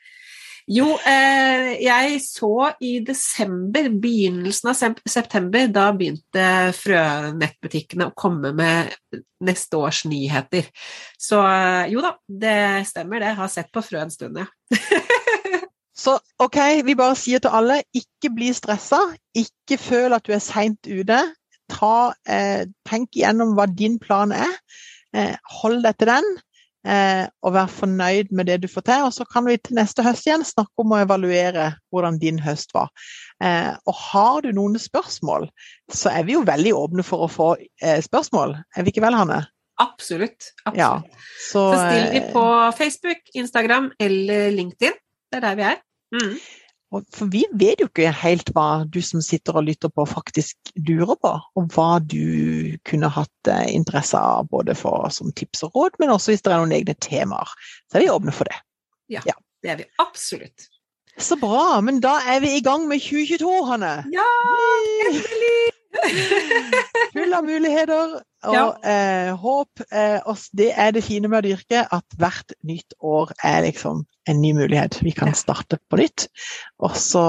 Jo, 0.71 0.85
eh, 1.03 1.73
jeg 1.83 2.19
så 2.23 2.69
i 2.79 2.93
desember, 3.03 3.89
begynnelsen 3.99 4.69
av 4.71 4.77
september, 5.09 5.65
da 5.67 5.89
begynte 5.91 6.45
frønettbutikkene 6.77 8.07
å 8.07 8.13
komme 8.15 8.53
med 8.55 8.93
neste 9.43 9.81
års 9.81 10.05
nyheter. 10.07 10.69
Så 11.19 11.41
eh, 11.43 11.91
jo 11.91 12.03
da, 12.05 12.13
det 12.23 12.85
stemmer 12.87 13.19
det. 13.19 13.33
Jeg 13.33 13.39
har 13.41 13.51
sett 13.51 13.71
på 13.75 13.83
frø 13.83 13.99
en 14.05 14.13
stund, 14.13 14.39
ja. 14.39 14.47
Så 16.01 16.15
ok, 16.41 16.57
vi 16.87 16.95
bare 16.97 17.17
sier 17.19 17.43
til 17.43 17.51
alle, 17.53 17.81
ikke 17.91 18.31
bli 18.33 18.53
stressa. 18.55 19.01
Ikke 19.37 19.75
føl 19.77 20.15
at 20.15 20.23
du 20.25 20.31
er 20.33 20.41
seint 20.41 20.87
ute. 20.87 21.19
Ta, 21.71 21.95
eh, 22.23 22.63
tenk 22.87 23.19
igjennom 23.19 23.57
hva 23.59 23.67
din 23.67 23.99
plan 23.99 24.31
er. 24.31 24.55
Eh, 25.11 25.35
hold 25.59 25.83
deg 25.83 25.99
til 25.99 26.13
den 26.13 26.31
eh, 26.87 27.23
og 27.43 27.55
være 27.55 27.73
fornøyd 27.75 28.33
med 28.35 28.49
det 28.49 28.59
du 28.63 28.67
får 28.71 28.85
til. 28.89 29.05
Og 29.07 29.13
så 29.15 29.27
kan 29.29 29.45
vi 29.47 29.57
til 29.57 29.77
neste 29.79 30.05
høst 30.05 30.27
igjen 30.27 30.45
snakke 30.47 30.83
om 30.83 30.95
å 30.95 31.01
evaluere 31.03 31.71
hvordan 31.93 32.19
din 32.21 32.41
høst 32.41 32.73
var. 32.77 32.91
Eh, 33.43 33.71
og 33.85 33.97
har 34.11 34.45
du 34.45 34.51
noen 34.55 34.79
spørsmål, 34.81 35.49
så 35.91 36.13
er 36.13 36.27
vi 36.27 36.37
jo 36.37 36.45
veldig 36.47 36.75
åpne 36.77 37.05
for 37.07 37.25
å 37.25 37.31
få 37.31 37.49
eh, 37.59 37.99
spørsmål. 38.03 38.57
Er 38.75 38.87
vi 38.87 38.93
ikke 38.93 39.05
vel, 39.05 39.17
Hanne? 39.17 39.43
Absolutt. 39.81 40.51
absolutt. 40.65 40.77
Ja, 40.77 40.91
så, 41.39 41.71
så 41.73 41.85
still 41.87 42.09
de 42.13 42.25
på 42.33 42.47
eh, 42.47 42.73
Facebook, 42.77 43.23
Instagram 43.33 43.91
eller 43.99 44.51
LinkedIn. 44.53 44.99
Det 45.31 45.39
er 45.39 45.47
der 45.47 45.57
vi 45.57 45.69
er. 45.69 45.79
Mm. 46.11 46.35
For 46.91 47.29
vi 47.31 47.45
vet 47.55 47.79
jo 47.79 47.87
ikke 47.87 48.11
helt 48.19 48.51
hva 48.55 48.83
du 48.83 48.99
som 49.05 49.23
sitter 49.23 49.55
og 49.55 49.69
lytter 49.69 49.91
på, 49.93 50.03
faktisk 50.09 50.73
lurer 50.75 51.15
på. 51.23 51.31
Og 51.55 51.69
hva 51.71 52.01
du 52.03 52.75
kunne 52.87 53.11
hatt 53.15 53.51
eh, 53.51 53.69
interesse 53.71 54.19
av, 54.19 54.49
både 54.51 54.75
for 54.75 55.07
som 55.15 55.31
tips 55.31 55.63
og 55.69 55.77
råd, 55.77 56.01
men 56.03 56.11
også 56.11 56.33
hvis 56.33 56.43
det 56.43 56.51
er 56.51 56.59
noen 56.59 56.75
egne 56.75 56.97
temaer. 56.99 57.55
Så 57.87 57.99
er 57.99 58.05
vi 58.05 58.11
åpne 58.11 58.35
for 58.35 58.51
det. 58.51 58.59
Ja, 59.11 59.23
ja. 59.27 59.37
det 59.63 59.73
er 59.73 59.81
vi 59.83 59.89
absolutt. 60.03 60.67
Så 61.19 61.39
bra. 61.39 61.79
Men 61.83 62.03
da 62.03 62.17
er 62.27 62.43
vi 62.43 62.57
i 62.57 62.63
gang 62.65 62.87
med 62.91 63.03
2022, 63.03 63.59
Hanne. 63.71 63.95
Ja! 64.11 64.31
Endelig! 65.07 65.70
Full 67.13 67.33
av 67.35 67.45
muligheter 67.45 68.15
og 68.47 68.55
ja. 68.55 68.63
eh, 68.87 69.31
håp. 69.37 69.83
Eh, 69.91 70.45
det 70.57 70.69
er 70.71 70.93
det 70.95 71.03
fine 71.05 71.29
med 71.31 71.41
å 71.41 71.49
dyrke, 71.49 71.83
at 71.83 72.17
hvert 72.21 72.55
nytt 72.67 72.95
år 72.99 73.33
er 73.43 73.65
liksom 73.67 74.05
en 74.29 74.41
ny 74.41 74.53
mulighet. 74.57 75.01
Vi 75.03 75.13
kan 75.15 75.35
starte 75.37 75.81
på 75.91 75.99
nytt. 76.01 76.29
Og 76.81 76.95
så 76.97 77.25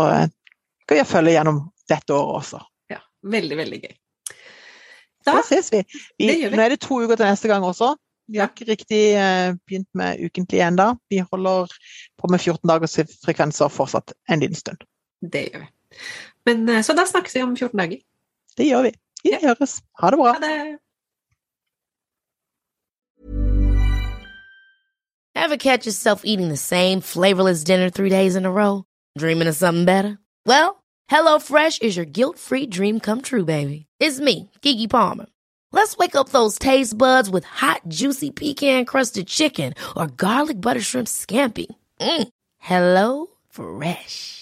skal 0.84 0.96
kan 0.96 1.02
vi 1.02 1.08
følge 1.08 1.34
gjennom 1.36 1.64
dette 1.90 2.14
året 2.14 2.38
også. 2.42 2.62
Ja, 2.92 3.02
veldig, 3.22 3.58
veldig 3.58 3.82
gøy. 3.82 3.92
Da, 5.22 5.36
da 5.36 5.42
ses 5.46 5.70
vi. 5.72 5.82
vi, 6.18 6.30
vi. 6.30 6.50
Nå 6.50 6.62
er 6.64 6.74
det 6.74 6.82
to 6.82 6.98
uker 7.02 7.18
til 7.18 7.28
neste 7.28 7.50
gang 7.50 7.64
også. 7.66 7.94
Vi 8.32 8.40
har 8.40 8.50
ikke 8.52 8.68
riktig 8.70 9.02
eh, 9.18 9.54
begynt 9.66 9.88
med 9.98 10.20
ukentlig 10.22 10.62
ennå. 10.64 10.92
Vi 11.10 11.20
holder 11.32 11.72
på 12.20 12.30
med 12.30 12.40
14 12.40 12.68
dagers 12.70 12.96
frekvenser 13.24 13.72
fortsatt 13.72 14.14
en 14.30 14.42
liten 14.42 14.58
stund. 14.58 14.86
Det 15.20 15.46
gjør 15.48 15.64
vi. 15.64 15.68
Men, 16.48 16.68
eh, 16.68 16.82
så 16.86 16.96
da 16.96 17.04
snakkes 17.06 17.36
vi 17.36 17.44
om 17.44 17.56
14 17.56 17.78
dager. 17.78 18.00
Det 18.56 18.66
gjør 18.66 18.82
vi. 18.82 18.92
Vi 19.24 19.36
høres. 19.42 19.80
Ha 20.00 20.10
det 20.10 20.18
bra. 20.18 20.32
Ha 20.32 20.40
det. 20.40 20.78
Ever 25.34 25.56
catch 25.56 25.86
yourself 25.86 26.22
eating 26.24 26.48
the 26.48 26.56
same 26.56 27.00
flavorless 27.00 27.64
dinner 27.64 27.90
three 27.90 28.10
days 28.10 28.36
in 28.36 28.46
a 28.46 28.50
row? 28.50 28.84
Dreaming 29.18 29.48
of 29.48 29.56
something 29.56 29.84
better? 29.84 30.18
Well, 30.46 30.82
HelloFresh 31.10 31.82
is 31.82 31.96
your 31.96 32.06
guilt-free 32.06 32.66
dream 32.66 33.00
come 33.00 33.22
true, 33.22 33.44
baby. 33.44 33.86
It's 33.98 34.20
me, 34.20 34.50
Kiki 34.60 34.88
Palmer. 34.88 35.26
Let's 35.72 35.96
wake 35.96 36.14
up 36.14 36.28
those 36.28 36.58
taste 36.58 36.96
buds 36.96 37.30
with 37.30 37.44
hot, 37.44 37.80
juicy 37.88 38.30
pecan-crusted 38.30 39.26
chicken 39.26 39.74
or 39.96 40.06
garlic 40.06 40.60
butter 40.60 40.80
shrimp 40.80 41.08
scampi. 41.08 41.66
Mm. 42.00 42.28
Hello 42.58 43.26
Fresh. 43.50 44.41